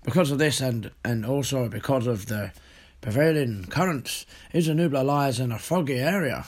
Because 0.03 0.29
of 0.29 0.37
this, 0.37 0.59
and, 0.59 0.91
and 1.05 1.25
also 1.25 1.69
because 1.69 2.05
of 2.05 2.25
the 2.25 2.51
prevailing 2.99 3.65
currents, 3.69 4.25
Isla 4.53 5.01
lies 5.01 5.39
in 5.39 5.53
a 5.53 5.57
foggy 5.57 5.95
area. 5.95 6.45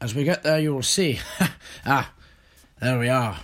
As 0.00 0.14
we 0.14 0.22
get 0.22 0.44
there, 0.44 0.60
you 0.60 0.72
will 0.72 0.82
see. 0.82 1.18
ah, 1.84 2.12
there 2.80 2.98
we 2.98 3.08
are. 3.08 3.40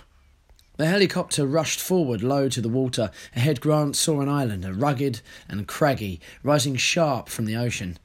The 0.77 0.85
helicopter 0.85 1.45
rushed 1.45 1.81
forward 1.81 2.23
low 2.23 2.47
to 2.47 2.61
the 2.61 2.69
water. 2.69 3.11
Ahead, 3.35 3.59
Grant 3.59 3.97
saw 3.97 4.21
an 4.21 4.29
island, 4.29 4.81
rugged 4.81 5.21
and 5.49 5.67
craggy, 5.67 6.21
rising 6.41 6.77
sharp 6.77 7.27
from 7.27 7.45
the 7.45 7.57
ocean. 7.57 7.99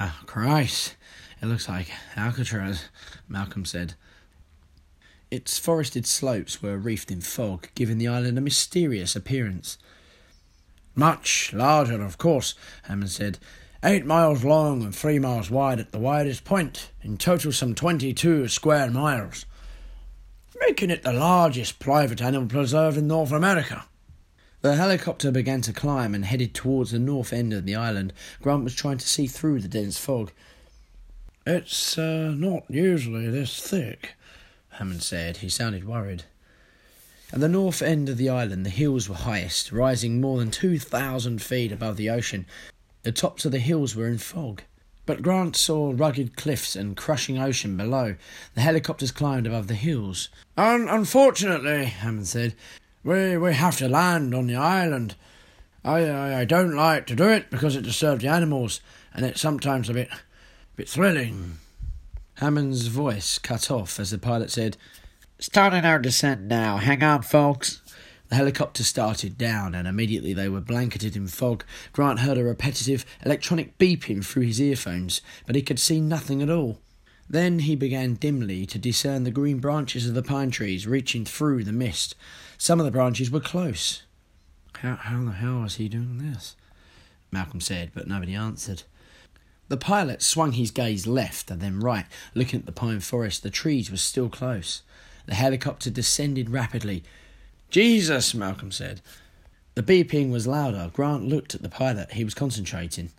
Ah, 0.00 0.20
Christ, 0.26 0.96
it 1.40 1.46
looks 1.46 1.68
like 1.68 1.90
Alcatraz, 2.16 2.86
Malcolm 3.28 3.64
said. 3.64 3.94
Its 5.30 5.58
forested 5.58 6.06
slopes 6.06 6.60
were 6.60 6.76
wreathed 6.76 7.10
in 7.10 7.20
fog, 7.20 7.68
giving 7.74 7.98
the 7.98 8.08
island 8.08 8.36
a 8.36 8.40
mysterious 8.40 9.14
appearance. 9.14 9.78
Much 10.94 11.52
larger, 11.52 12.02
of 12.02 12.18
course, 12.18 12.54
Hammond 12.84 13.10
said. 13.10 13.38
Eight 13.82 14.04
miles 14.04 14.44
long 14.44 14.82
and 14.82 14.94
three 14.94 15.18
miles 15.18 15.50
wide 15.50 15.80
at 15.80 15.92
the 15.92 15.98
widest 15.98 16.44
point, 16.44 16.90
in 17.02 17.16
total 17.16 17.52
some 17.52 17.74
twenty-two 17.74 18.48
square 18.48 18.90
miles, 18.90 19.46
making 20.60 20.90
it 20.90 21.02
the 21.02 21.12
largest 21.12 21.78
private 21.78 22.20
animal 22.20 22.48
preserve 22.48 22.98
in 22.98 23.06
North 23.06 23.32
America. 23.32 23.84
The 24.62 24.74
helicopter 24.74 25.30
began 25.30 25.62
to 25.62 25.72
climb 25.72 26.14
and 26.14 26.26
headed 26.26 26.54
towards 26.54 26.90
the 26.90 26.98
north 26.98 27.32
end 27.32 27.54
of 27.54 27.64
the 27.64 27.76
island. 27.76 28.12
Grant 28.42 28.64
was 28.64 28.74
trying 28.74 28.98
to 28.98 29.08
see 29.08 29.26
through 29.26 29.60
the 29.60 29.68
dense 29.68 29.96
fog. 29.96 30.32
It's 31.46 31.96
uh, 31.96 32.34
not 32.36 32.64
usually 32.68 33.30
this 33.30 33.58
thick, 33.62 34.16
Hammond 34.72 35.02
said. 35.02 35.38
He 35.38 35.48
sounded 35.48 35.86
worried. 35.86 36.24
At 37.32 37.40
the 37.40 37.48
north 37.48 37.80
end 37.80 38.08
of 38.08 38.16
the 38.16 38.28
island, 38.28 38.66
the 38.66 38.70
hills 38.70 39.08
were 39.08 39.14
highest, 39.14 39.70
rising 39.70 40.20
more 40.20 40.38
than 40.38 40.50
2,000 40.50 41.40
feet 41.40 41.70
above 41.70 41.96
the 41.96 42.10
ocean. 42.10 42.46
The 43.02 43.12
tops 43.12 43.44
of 43.44 43.52
the 43.52 43.58
hills 43.58 43.94
were 43.94 44.08
in 44.08 44.18
fog. 44.18 44.62
But 45.06 45.22
Grant 45.22 45.56
saw 45.56 45.92
rugged 45.94 46.36
cliffs 46.36 46.76
and 46.76 46.96
crushing 46.96 47.38
ocean 47.38 47.76
below. 47.76 48.16
The 48.54 48.60
helicopters 48.60 49.12
climbed 49.12 49.46
above 49.46 49.68
the 49.68 49.74
hills. 49.74 50.28
Un- 50.56 50.88
unfortunately, 50.88 51.84
Hammond 51.86 52.28
said, 52.28 52.54
we, 53.02 53.36
we 53.36 53.54
have 53.54 53.78
to 53.78 53.88
land 53.88 54.34
on 54.34 54.46
the 54.46 54.56
island. 54.56 55.14
I, 55.84 56.04
I, 56.04 56.40
I 56.40 56.44
don't 56.44 56.74
like 56.74 57.06
to 57.06 57.16
do 57.16 57.28
it 57.28 57.50
because 57.50 57.76
it 57.76 57.82
disturbs 57.82 58.22
the 58.22 58.28
animals, 58.28 58.80
and 59.14 59.24
it's 59.24 59.40
sometimes 59.40 59.88
a 59.88 59.94
bit, 59.94 60.08
a 60.10 60.18
bit 60.76 60.88
thrilling. 60.88 61.58
Hammond's 62.40 62.86
voice 62.86 63.38
cut 63.38 63.70
off 63.70 64.00
as 64.00 64.12
the 64.12 64.18
pilot 64.18 64.50
said, 64.50 64.78
Starting 65.38 65.84
our 65.84 65.98
descent 65.98 66.40
now. 66.40 66.78
Hang 66.78 67.02
on, 67.02 67.20
folks. 67.20 67.82
The 68.30 68.34
helicopter 68.36 68.82
started 68.82 69.36
down, 69.36 69.74
and 69.74 69.86
immediately 69.86 70.32
they 70.32 70.48
were 70.48 70.62
blanketed 70.62 71.16
in 71.16 71.26
fog. 71.26 71.66
Grant 71.92 72.20
heard 72.20 72.38
a 72.38 72.44
repetitive 72.44 73.04
electronic 73.26 73.76
beeping 73.76 74.24
through 74.24 74.44
his 74.44 74.58
earphones, 74.58 75.20
but 75.46 75.54
he 75.54 75.60
could 75.60 75.78
see 75.78 76.00
nothing 76.00 76.40
at 76.40 76.48
all. 76.48 76.80
Then 77.28 77.58
he 77.58 77.76
began 77.76 78.14
dimly 78.14 78.64
to 78.66 78.78
discern 78.78 79.24
the 79.24 79.30
green 79.30 79.58
branches 79.58 80.08
of 80.08 80.14
the 80.14 80.22
pine 80.22 80.50
trees 80.50 80.86
reaching 80.86 81.26
through 81.26 81.64
the 81.64 81.72
mist. 81.72 82.14
Some 82.56 82.80
of 82.80 82.86
the 82.86 82.92
branches 82.92 83.30
were 83.30 83.40
close. 83.40 84.04
How, 84.76 84.94
how 84.96 85.24
the 85.24 85.32
hell 85.32 85.60
was 85.60 85.76
he 85.76 85.90
doing 85.90 86.16
this? 86.16 86.56
Malcolm 87.30 87.60
said, 87.60 87.90
but 87.92 88.08
nobody 88.08 88.34
answered. 88.34 88.84
The 89.70 89.76
pilot 89.76 90.20
swung 90.20 90.50
his 90.50 90.72
gaze 90.72 91.06
left 91.06 91.48
and 91.48 91.60
then 91.60 91.78
right, 91.78 92.06
looking 92.34 92.58
at 92.58 92.66
the 92.66 92.72
pine 92.72 92.98
forest. 92.98 93.44
The 93.44 93.50
trees 93.50 93.88
were 93.88 93.98
still 93.98 94.28
close. 94.28 94.82
The 95.26 95.36
helicopter 95.36 95.90
descended 95.90 96.50
rapidly. 96.50 97.04
Jesus, 97.70 98.34
Malcolm 98.34 98.72
said. 98.72 99.00
The 99.76 99.84
beeping 99.84 100.32
was 100.32 100.48
louder. 100.48 100.90
Grant 100.92 101.28
looked 101.28 101.54
at 101.54 101.62
the 101.62 101.68
pilot. 101.68 102.14
He 102.14 102.24
was 102.24 102.34
concentrating. 102.34 103.10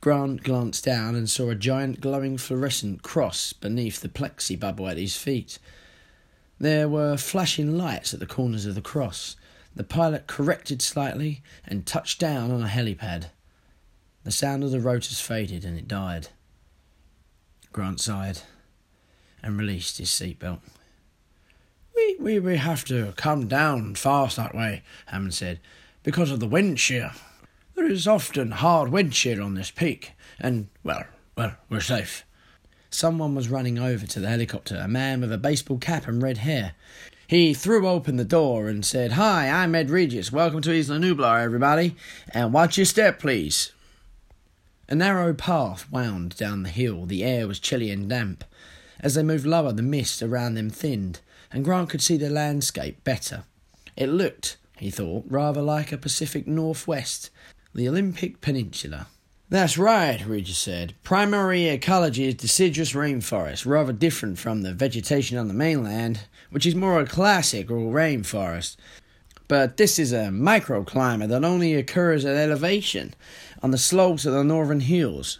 Grant 0.00 0.42
glanced 0.42 0.84
down 0.84 1.14
and 1.14 1.30
saw 1.30 1.50
a 1.50 1.54
giant 1.54 2.00
glowing 2.00 2.38
fluorescent 2.38 3.04
cross 3.04 3.52
beneath 3.52 4.00
the 4.00 4.08
plexi 4.08 4.58
bubble 4.58 4.88
at 4.88 4.96
his 4.96 5.16
feet. 5.16 5.60
There 6.58 6.88
were 6.88 7.16
flashing 7.16 7.78
lights 7.78 8.12
at 8.12 8.18
the 8.18 8.26
corners 8.26 8.66
of 8.66 8.74
the 8.74 8.82
cross. 8.82 9.36
The 9.76 9.84
pilot 9.84 10.26
corrected 10.26 10.82
slightly 10.82 11.40
and 11.64 11.86
touched 11.86 12.18
down 12.18 12.50
on 12.50 12.64
a 12.64 12.68
helipad. 12.68 13.26
The 14.24 14.32
sound 14.32 14.64
of 14.64 14.70
the 14.70 14.80
rotors 14.80 15.20
faded 15.20 15.66
and 15.66 15.76
it 15.76 15.86
died. 15.86 16.28
Grant 17.72 18.00
sighed 18.00 18.40
and 19.42 19.58
released 19.58 19.98
his 19.98 20.08
seatbelt. 20.08 20.60
We, 21.94 22.16
we, 22.18 22.38
we 22.38 22.56
have 22.56 22.86
to 22.86 23.12
come 23.16 23.48
down 23.48 23.96
fast 23.96 24.38
that 24.38 24.54
way, 24.54 24.82
Hammond 25.06 25.34
said, 25.34 25.60
because 26.02 26.30
of 26.30 26.40
the 26.40 26.46
wind 26.46 26.80
shear. 26.80 27.12
There 27.74 27.86
is 27.86 28.08
often 28.08 28.52
hard 28.52 28.88
wind 28.88 29.14
shear 29.14 29.42
on 29.42 29.54
this 29.54 29.70
peak, 29.70 30.12
and, 30.40 30.68
well, 30.82 31.04
well, 31.36 31.56
we're 31.68 31.80
safe. 31.80 32.24
Someone 32.88 33.34
was 33.34 33.48
running 33.48 33.78
over 33.78 34.06
to 34.06 34.20
the 34.20 34.28
helicopter, 34.28 34.76
a 34.76 34.88
man 34.88 35.20
with 35.20 35.32
a 35.32 35.38
baseball 35.38 35.78
cap 35.78 36.08
and 36.08 36.22
red 36.22 36.38
hair. 36.38 36.72
He 37.26 37.52
threw 37.52 37.86
open 37.86 38.16
the 38.16 38.24
door 38.24 38.68
and 38.68 38.86
said, 38.86 39.12
Hi, 39.12 39.50
I'm 39.50 39.74
Ed 39.74 39.90
Regis. 39.90 40.32
Welcome 40.32 40.62
to 40.62 40.72
Isla 40.72 40.98
Nublar, 40.98 41.42
everybody. 41.42 41.96
And 42.32 42.52
watch 42.52 42.78
your 42.78 42.86
step, 42.86 43.18
please. 43.18 43.72
A 44.88 44.94
narrow 44.94 45.32
path 45.32 45.90
wound 45.90 46.36
down 46.36 46.62
the 46.62 46.68
hill. 46.68 47.06
The 47.06 47.24
air 47.24 47.48
was 47.48 47.58
chilly 47.58 47.90
and 47.90 48.08
damp. 48.08 48.44
As 49.00 49.14
they 49.14 49.22
moved 49.22 49.46
lower, 49.46 49.72
the 49.72 49.82
mist 49.82 50.22
around 50.22 50.54
them 50.54 50.70
thinned, 50.70 51.20
and 51.50 51.64
Grant 51.64 51.90
could 51.90 52.02
see 52.02 52.16
the 52.16 52.28
landscape 52.28 53.02
better. 53.04 53.44
It 53.96 54.08
looked, 54.08 54.56
he 54.76 54.90
thought, 54.90 55.24
rather 55.28 55.62
like 55.62 55.92
a 55.92 55.98
Pacific 55.98 56.46
Northwest, 56.46 57.30
the 57.74 57.88
Olympic 57.88 58.40
Peninsula. 58.40 59.06
That's 59.50 59.78
right, 59.78 60.24
Regis 60.26 60.58
said. 60.58 60.94
Primary 61.02 61.68
ecology 61.68 62.24
is 62.24 62.34
deciduous 62.34 62.92
rainforest, 62.92 63.66
rather 63.66 63.92
different 63.92 64.38
from 64.38 64.62
the 64.62 64.72
vegetation 64.72 65.38
on 65.38 65.48
the 65.48 65.54
mainland, 65.54 66.20
which 66.50 66.66
is 66.66 66.74
more 66.74 67.00
a 67.00 67.06
classic 67.06 67.70
or 67.70 67.92
rainforest. 67.92 68.76
But 69.46 69.76
this 69.76 69.98
is 69.98 70.12
a 70.12 70.28
microclimate 70.30 71.28
that 71.28 71.44
only 71.44 71.74
occurs 71.74 72.24
at 72.24 72.36
elevation, 72.36 73.14
on 73.64 73.70
the 73.70 73.78
slopes 73.78 74.26
of 74.26 74.34
the 74.34 74.44
northern 74.44 74.80
hills. 74.80 75.38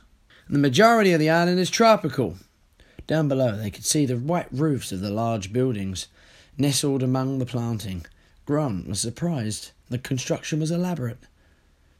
The 0.48 0.58
majority 0.58 1.12
of 1.12 1.20
the 1.20 1.28
island 1.28 1.60
is 1.60 1.68
tropical. 1.68 2.38
Down 3.06 3.28
below, 3.28 3.54
they 3.54 3.70
could 3.70 3.84
see 3.84 4.06
the 4.06 4.16
white 4.16 4.48
roofs 4.50 4.92
of 4.92 5.00
the 5.00 5.10
large 5.10 5.52
buildings, 5.52 6.06
nestled 6.56 7.02
among 7.02 7.38
the 7.38 7.44
planting. 7.44 8.06
Grant 8.46 8.88
was 8.88 9.00
surprised. 9.00 9.72
The 9.90 9.98
construction 9.98 10.58
was 10.58 10.70
elaborate. 10.70 11.18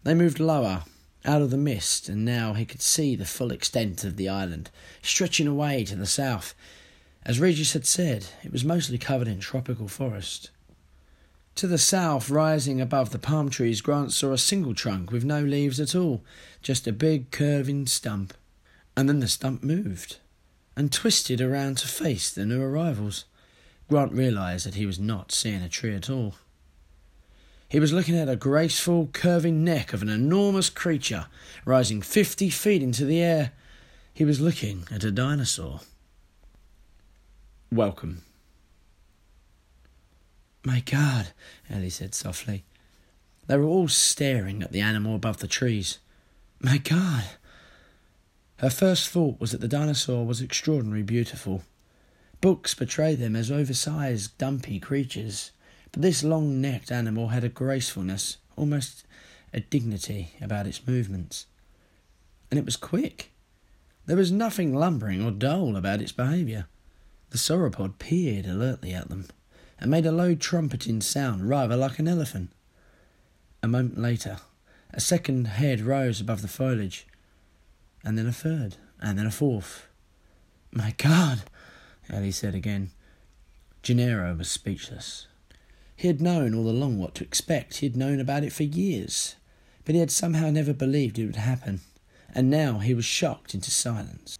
They 0.05 0.15
moved 0.15 0.41
lower, 0.41 0.85
out 1.27 1.43
of 1.43 1.51
the 1.51 1.59
mist, 1.59 2.09
and 2.09 2.25
now 2.25 2.55
he 2.55 2.65
could 2.65 2.81
see 2.81 3.15
the 3.15 3.27
full 3.27 3.53
extent 3.53 4.03
of 4.03 4.17
the 4.17 4.31
island, 4.31 4.71
stretching 5.03 5.47
away 5.47 5.85
to 5.85 5.95
the 5.95 6.07
south. 6.07 6.55
As 7.27 7.39
Regis 7.39 7.75
had 7.75 7.85
said, 7.85 8.29
it 8.43 8.51
was 8.51 8.65
mostly 8.65 8.97
covered 8.97 9.29
in 9.29 9.41
tropical 9.41 9.89
forest. 9.89 10.49
To 11.57 11.67
the 11.69 11.79
south, 11.79 12.31
rising 12.31 12.81
above 12.81 13.11
the 13.11 13.19
palm 13.19 13.49
trees, 13.49 13.81
Grant 13.81 14.13
saw 14.13 14.33
a 14.33 14.39
single 14.39 14.75
trunk 14.75 15.13
with 15.13 15.25
no 15.25 15.41
leaves 15.41 15.79
at 15.79 15.95
all, 15.95 16.25
just 16.63 16.87
a 16.89 16.93
big 16.93 17.31
curving 17.31 17.87
stump. 17.87 18.35
And 18.97 19.09
then 19.09 19.21
the 19.21 19.29
stump 19.29 19.63
moved 19.63 20.19
and 20.77 20.93
twisted 20.93 21.41
around 21.41 21.79
to 21.79 21.87
face 21.87 22.33
the 22.33 22.45
new 22.45 22.61
arrivals. 22.61 23.25
Grant 23.89 24.13
realized 24.13 24.67
that 24.67 24.75
he 24.75 24.87
was 24.87 24.99
not 24.99 25.31
seeing 25.31 25.63
a 25.63 25.69
tree 25.69 25.95
at 25.95 26.11
all. 26.11 26.35
He 27.69 27.79
was 27.79 27.93
looking 27.93 28.17
at 28.17 28.29
a 28.29 28.37
graceful, 28.37 29.09
curving 29.13 29.63
neck 29.65 29.93
of 29.93 30.03
an 30.03 30.09
enormous 30.09 30.71
creature 30.71 31.27
rising 31.65 32.03
fifty 32.03 32.51
feet 32.51 32.83
into 32.83 33.05
the 33.05 33.23
air. 33.23 33.53
He 34.13 34.25
was 34.25 34.41
looking 34.41 34.85
at 34.93 35.05
a 35.05 35.11
dinosaur. 35.11 35.81
Welcome. 37.71 38.23
My 40.65 40.81
God, 40.81 41.29
Ellie 41.69 41.91
said 41.91 42.15
softly. 42.15 42.65
They 43.47 43.59
were 43.59 43.67
all 43.67 43.89
staring 43.89 44.63
at 44.63 44.73
the 44.73 44.81
animal 44.81 45.15
above 45.15 45.39
the 45.39 45.47
trees. 45.47 45.99
My 46.59 46.79
God. 46.79 47.25
Her 48.57 48.71
first 48.71 49.11
thought 49.11 49.39
was 49.39 49.53
that 49.53 49.61
the 49.61 49.69
dinosaur 49.69 50.25
was 50.25 50.41
extraordinarily 50.41 51.03
beautiful. 51.03 51.65
Books 52.41 52.75
portray 52.75 53.15
them 53.15 53.37
as 53.37 53.51
oversized, 53.51 54.39
dumpy 54.39 54.81
creatures, 54.81 55.53
but 55.93 56.01
this 56.01 56.25
long 56.25 56.63
necked 56.63 56.91
animal 56.91 57.29
had 57.29 57.45
a 57.45 57.51
gracefulness, 57.51 58.39
almost 58.57 59.05
a 59.53 59.61
dignity 59.61 60.31
about 60.41 60.67
its 60.67 60.87
movements. 60.87 61.47
And 62.51 62.59
it 62.59 62.65
was 62.65 62.77
quick. 62.77 63.33
There 64.07 64.17
was 64.17 64.33
nothing 64.33 64.75
lumbering 64.75 65.23
or 65.23 65.31
dull 65.31 65.77
about 65.77 66.01
its 66.01 66.13
behaviour. 66.13 66.69
The 67.31 67.39
sauropod 67.39 67.99
peered 67.99 68.47
alertly 68.47 68.95
at 68.95 69.11
them 69.11 69.27
and 69.79 69.91
made 69.91 70.07
a 70.07 70.13
low 70.13 70.35
trumpeting 70.35 71.01
sound 71.01 71.49
rather 71.49 71.77
like 71.77 71.99
an 71.99 72.09
elephant. 72.09 72.51
A 73.63 73.69
moment 73.69 73.99
later, 73.99 74.39
a 74.93 75.01
second 75.01 75.47
head 75.47 75.81
rose 75.81 76.21
above 76.21 76.43
the 76.43 76.49
foliage. 76.49 77.07
and 78.05 78.19
then 78.19 78.27
a 78.27 78.33
third, 78.33 78.77
and 79.01 79.19
then 79.19 79.27
a 79.27 79.31
fourth. 79.31 79.87
My 80.71 80.95
God, 80.99 81.43
Ellie 82.11 82.31
said 82.31 82.55
again. 82.55 82.91
Gennaro 83.83 84.35
was 84.35 84.51
speechless. 84.51 85.27
He 85.97 86.09
had 86.09 86.21
known 86.21 86.55
all 86.55 86.69
along 86.69 86.99
what 86.99 87.15
to 87.17 87.25
expect. 87.25 87.79
He 87.79 87.87
had 87.87 87.97
known 87.97 88.21
about 88.21 88.45
it 88.45 88.53
for 88.53 88.63
years. 88.65 89.37
But 89.85 89.95
he 89.95 90.01
had 90.01 90.11
somehow 90.11 90.51
never 90.51 90.73
believed 90.73 91.19
it 91.19 91.27
would 91.27 91.37
happen. 91.37 91.81
And 92.35 92.51
now 92.51 92.79
he 92.81 92.95
was 92.95 93.05
shocked 93.05 93.55
into 93.55 93.71
silence. 93.71 94.39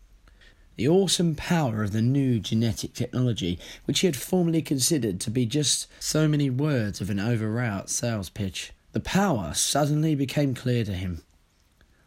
The 0.77 0.89
awesome 0.89 1.37
power 1.37 1.85
of 1.85 1.93
the 1.93 2.03
new 2.03 2.41
genetic 2.41 2.95
technology, 2.95 3.59
which 3.85 4.01
he 4.01 4.09
had 4.09 4.17
formerly 4.17 4.61
considered 4.61 5.21
to 5.21 5.31
be 5.31 5.47
just 5.47 5.87
so 6.01 6.27
many 6.27 6.51
words 6.51 7.01
of 7.01 7.11
an 7.11 7.21
overwrought 7.21 7.91
sales 7.91 8.29
pitch, 8.29 8.73
the 8.93 9.01
power 9.01 9.55
suddenly 9.55 10.15
became 10.15 10.55
clear 10.55 10.85
to 10.85 10.93
him. 10.93 11.23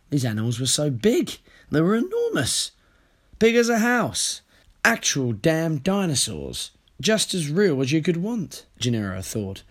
These 0.10 0.26
animals 0.26 0.60
were 0.60 0.66
so 0.66 0.90
big, 0.90 1.38
they 1.70 1.82
were 1.82 1.96
enormous. 1.96 2.72
Big 3.40 3.56
as 3.56 3.70
a 3.70 3.80
house. 3.80 4.42
Actual 4.84 5.32
damn 5.34 5.78
dinosaurs. 5.78 6.72
Just 7.00 7.34
as 7.34 7.50
real 7.50 7.82
as 7.82 7.92
you 7.92 8.02
could 8.02 8.18
want, 8.18 8.66
Gennaro 8.80 9.22
thought. 9.22 9.64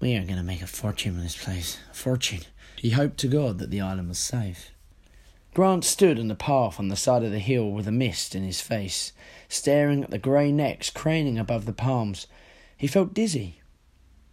We 0.00 0.16
are 0.16 0.24
going 0.24 0.36
to 0.36 0.42
make 0.42 0.62
a 0.62 0.66
fortune 0.66 1.14
with 1.14 1.24
this 1.24 1.42
place. 1.42 1.78
A 1.90 1.94
fortune. 1.94 2.42
He 2.76 2.90
hoped 2.90 3.18
to 3.18 3.28
God 3.28 3.58
that 3.58 3.70
the 3.70 3.80
island 3.80 4.08
was 4.08 4.18
safe. 4.18 4.70
Grant 5.54 5.84
stood 5.84 6.18
on 6.18 6.26
the 6.26 6.34
path 6.34 6.80
on 6.80 6.88
the 6.88 6.96
side 6.96 7.22
of 7.22 7.30
the 7.30 7.38
hill 7.38 7.70
with 7.70 7.86
a 7.86 7.92
mist 7.92 8.34
in 8.34 8.42
his 8.42 8.60
face, 8.60 9.12
staring 9.48 10.02
at 10.02 10.10
the 10.10 10.18
grey 10.18 10.50
necks 10.50 10.90
craning 10.90 11.38
above 11.38 11.64
the 11.64 11.72
palms. 11.72 12.26
He 12.76 12.88
felt 12.88 13.14
dizzy, 13.14 13.60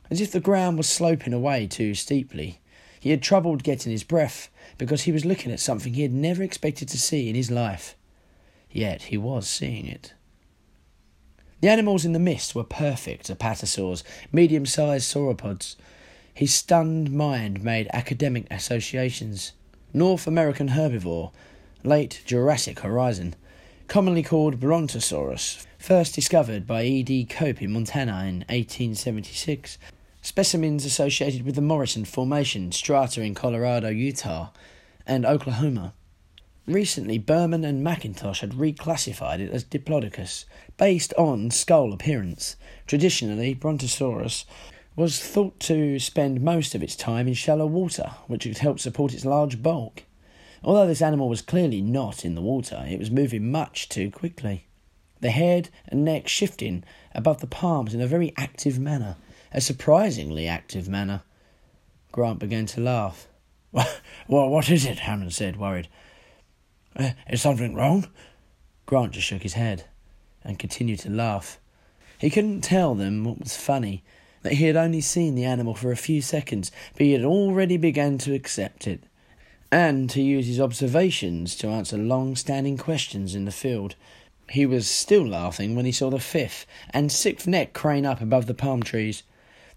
as 0.09 0.19
if 0.19 0.31
the 0.31 0.39
ground 0.39 0.77
was 0.77 0.89
sloping 0.89 1.31
away 1.31 1.67
too 1.67 1.93
steeply. 1.93 2.59
He 2.99 3.11
had 3.11 3.21
troubled 3.21 3.61
getting 3.61 3.91
his 3.91 4.03
breath 4.03 4.49
because 4.79 5.03
he 5.03 5.11
was 5.11 5.23
looking 5.23 5.51
at 5.51 5.59
something 5.59 5.93
he 5.93 6.01
had 6.01 6.11
never 6.11 6.41
expected 6.41 6.89
to 6.89 6.97
see 6.97 7.29
in 7.29 7.35
his 7.35 7.51
life. 7.51 7.95
Yet 8.71 9.03
he 9.03 9.17
was 9.17 9.47
seeing 9.47 9.85
it. 9.85 10.13
The 11.61 11.69
animals 11.69 12.03
in 12.03 12.13
the 12.13 12.19
mist 12.19 12.55
were 12.55 12.63
perfect 12.63 13.29
apatosaurs, 13.29 14.01
medium 14.31 14.65
sized 14.65 15.13
sauropods. 15.13 15.75
His 16.33 16.51
stunned 16.51 17.11
mind 17.11 17.63
made 17.63 17.87
academic 17.93 18.47
associations. 18.49 19.51
North 19.93 20.25
American 20.25 20.69
herbivore, 20.69 21.31
late 21.83 22.21
Jurassic 22.25 22.79
Horizon, 22.79 23.35
commonly 23.89 24.23
called 24.23 24.57
Brontosaurus, 24.57 25.67
first 25.77 26.15
discovered 26.15 26.65
by 26.65 26.83
E.D. 26.83 27.25
Cope 27.25 27.61
in 27.61 27.73
Montana 27.73 28.19
in 28.19 28.45
1876. 28.47 29.77
Specimens 30.21 30.85
associated 30.85 31.45
with 31.45 31.55
the 31.55 31.61
Morrison 31.61 32.05
Formation 32.05 32.71
strata 32.71 33.21
in 33.21 33.35
Colorado, 33.35 33.89
Utah, 33.89 34.51
and 35.05 35.25
Oklahoma. 35.25 35.93
Recently, 36.65 37.17
Berman 37.17 37.65
and 37.65 37.85
McIntosh 37.85 38.39
had 38.39 38.51
reclassified 38.51 39.39
it 39.39 39.51
as 39.51 39.65
Diplodocus, 39.65 40.45
based 40.77 41.13
on 41.17 41.51
skull 41.51 41.91
appearance. 41.91 42.55
Traditionally, 42.87 43.53
Brontosaurus 43.53 44.45
was 44.95 45.19
thought 45.19 45.59
to 45.61 45.99
spend 45.99 46.41
most 46.41 46.75
of 46.75 46.83
its 46.83 46.95
time 46.95 47.27
in 47.27 47.33
shallow 47.33 47.65
water, 47.65 48.11
which 48.27 48.45
would 48.45 48.57
help 48.57 48.79
support 48.79 49.13
its 49.13 49.25
large 49.25 49.61
bulk. 49.61 50.03
Although 50.63 50.87
this 50.87 51.01
animal 51.01 51.29
was 51.29 51.41
clearly 51.41 51.81
not 51.81 52.23
in 52.23 52.35
the 52.35 52.41
water, 52.41 52.85
it 52.87 52.99
was 52.99 53.09
moving 53.09 53.51
much 53.51 53.89
too 53.89 54.11
quickly. 54.11 54.67
The 55.21 55.31
head 55.31 55.69
and 55.87 56.03
neck 56.03 56.27
shifting 56.27 56.83
above 57.15 57.41
the 57.41 57.47
palms 57.47 57.93
in 57.93 58.01
a 58.01 58.07
very 58.07 58.33
active 58.37 58.77
manner, 58.79 59.15
a 59.53 59.61
surprisingly 59.61 60.47
active 60.47 60.87
manner. 60.89 61.21
Grant 62.11 62.39
began 62.39 62.65
to 62.67 62.81
laugh. 62.81 63.27
Well, 64.27 64.47
what 64.49 64.69
is 64.69 64.85
it? 64.85 64.99
Hammond 64.99 65.33
said, 65.33 65.57
worried. 65.57 65.89
Uh, 66.95 67.11
is 67.29 67.41
something 67.41 67.75
wrong? 67.75 68.07
Grant 68.85 69.13
just 69.13 69.27
shook 69.27 69.43
his 69.43 69.53
head 69.53 69.85
and 70.43 70.59
continued 70.59 70.99
to 70.99 71.09
laugh. 71.09 71.59
He 72.17 72.29
couldn't 72.29 72.61
tell 72.61 72.95
them 72.95 73.23
what 73.23 73.39
was 73.39 73.57
funny, 73.57 74.03
that 74.43 74.53
he 74.53 74.65
had 74.65 74.75
only 74.75 75.01
seen 75.01 75.35
the 75.35 75.45
animal 75.45 75.75
for 75.75 75.91
a 75.91 75.97
few 75.97 76.21
seconds, 76.21 76.71
but 76.93 77.01
he 77.01 77.13
had 77.13 77.23
already 77.23 77.77
begun 77.77 78.17
to 78.19 78.33
accept 78.33 78.87
it, 78.87 79.03
and 79.71 80.09
to 80.09 80.21
use 80.21 80.47
his 80.47 80.59
observations 80.59 81.55
to 81.55 81.67
answer 81.67 81.97
long 81.97 82.35
standing 82.35 82.77
questions 82.77 83.35
in 83.35 83.45
the 83.45 83.51
field. 83.51 83.95
He 84.49 84.65
was 84.65 84.87
still 84.89 85.25
laughing 85.25 85.75
when 85.75 85.85
he 85.85 85.91
saw 85.91 86.09
the 86.09 86.19
fifth 86.19 86.65
and 86.89 87.11
sixth 87.11 87.47
neck 87.47 87.73
crane 87.73 88.05
up 88.05 88.19
above 88.21 88.47
the 88.47 88.53
palm 88.53 88.83
trees. 88.83 89.23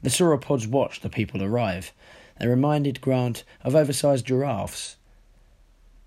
The 0.03 0.11
sauropods 0.11 0.67
watched 0.67 1.03
the 1.03 1.09
people 1.09 1.43
arrive. 1.43 1.93
They 2.41 2.49
reminded 2.49 3.01
Grant 3.01 3.45
of 3.63 3.77
oversized 3.77 4.27
giraffes. 4.27 4.97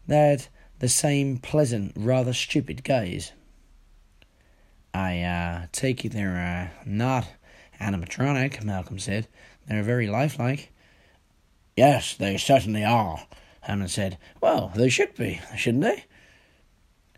They 0.08 0.18
had 0.18 0.48
the 0.80 0.90
same 0.90 1.38
pleasant, 1.38 1.94
rather 1.96 2.34
stupid 2.34 2.84
gaze. 2.84 3.32
I 4.94 5.22
uh, 5.22 5.68
take 5.72 6.04
it 6.06 6.12
they're 6.12 6.72
uh, 6.76 6.84
not 6.86 7.28
animatronic, 7.80 8.64
Malcolm 8.64 9.00
said. 9.00 9.28
They're 9.68 9.84
very 9.84 10.08
lifelike. 10.08 10.72
Yes, 11.76 12.16
they 12.16 12.38
certainly 12.38 12.84
are, 12.84 13.28
Hammond 13.62 13.92
said. 13.92 14.18
Well, 14.42 14.72
they 14.76 14.90
should 14.90 15.16
be, 15.16 15.42
shouldn't 15.56 15.84
they? 15.84 16.06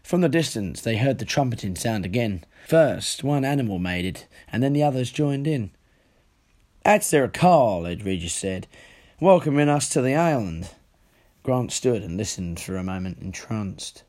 From 0.04 0.22
the 0.22 0.30
distance, 0.30 0.82
they 0.82 0.98
heard 0.98 1.20
the 1.20 1.26
trumpeting 1.26 1.76
sound 1.76 2.04
again. 2.04 2.44
First, 2.68 3.24
one 3.24 3.46
animal 3.46 3.80
made 3.80 4.06
it, 4.06 4.28
and 4.52 4.62
then 4.62 4.74
the 4.74 4.84
others 4.84 5.12
joined 5.12 5.48
in. 5.48 5.72
That's 6.84 7.12
their 7.12 7.28
call, 7.28 7.86
Ed 7.86 8.04
Regis 8.04 8.34
said, 8.34 8.68
welcoming 9.22 9.70
us 9.70 9.88
to 9.90 10.02
the 10.02 10.16
island. 10.16 10.72
Grant 11.44 11.72
stood 11.72 12.02
and 12.02 12.18
listened 12.18 12.60
for 12.60 12.76
a 12.76 12.84
moment, 12.84 13.20
entranced. 13.22 14.04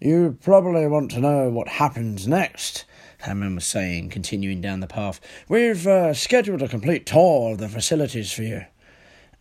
You 0.00 0.38
probably 0.40 0.86
want 0.86 1.10
to 1.10 1.20
know 1.20 1.50
what 1.50 1.68
happens 1.68 2.26
next, 2.26 2.86
Hammond 3.18 3.56
was 3.56 3.66
saying, 3.66 4.08
continuing 4.08 4.62
down 4.62 4.80
the 4.80 4.86
path. 4.86 5.20
We've 5.46 5.86
uh, 5.86 6.14
scheduled 6.14 6.62
a 6.62 6.68
complete 6.68 7.04
tour 7.04 7.52
of 7.52 7.58
the 7.58 7.68
facilities 7.68 8.32
for 8.32 8.42
you, 8.42 8.64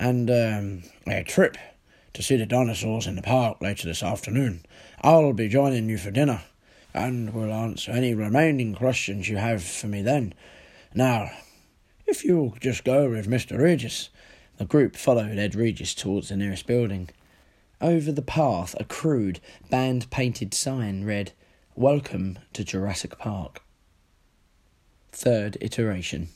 and 0.01 0.29
um, 0.29 0.83
a 1.07 1.23
trip 1.23 1.55
to 2.13 2.21
see 2.21 2.35
the 2.35 2.45
dinosaurs 2.45 3.07
in 3.07 3.15
the 3.15 3.21
park 3.21 3.61
later 3.61 3.87
this 3.87 4.03
afternoon. 4.03 4.65
I'll 5.01 5.31
be 5.31 5.47
joining 5.47 5.87
you 5.87 5.97
for 5.97 6.11
dinner, 6.11 6.41
and 6.93 7.33
will 7.33 7.53
answer 7.53 7.91
any 7.91 8.13
remaining 8.13 8.75
questions 8.75 9.29
you 9.29 9.37
have 9.37 9.63
for 9.63 9.87
me 9.87 10.01
then. 10.01 10.33
Now, 10.93 11.31
if 12.05 12.25
you'll 12.25 12.57
just 12.59 12.83
go 12.83 13.09
with 13.09 13.29
Mr. 13.29 13.57
Regis. 13.57 14.09
The 14.57 14.65
group 14.65 14.97
followed 14.97 15.37
Ed 15.37 15.55
Regis 15.55 15.93
towards 15.93 16.27
the 16.27 16.35
nearest 16.35 16.67
building. 16.67 17.09
Over 17.81 18.11
the 18.11 18.21
path, 18.21 18.75
a 18.77 18.83
crude, 18.83 19.39
band 19.69 20.09
painted 20.09 20.53
sign 20.53 21.05
read, 21.05 21.31
Welcome 21.75 22.39
to 22.51 22.65
Jurassic 22.65 23.17
Park. 23.17 23.61
Third 25.13 25.57
iteration. 25.61 26.27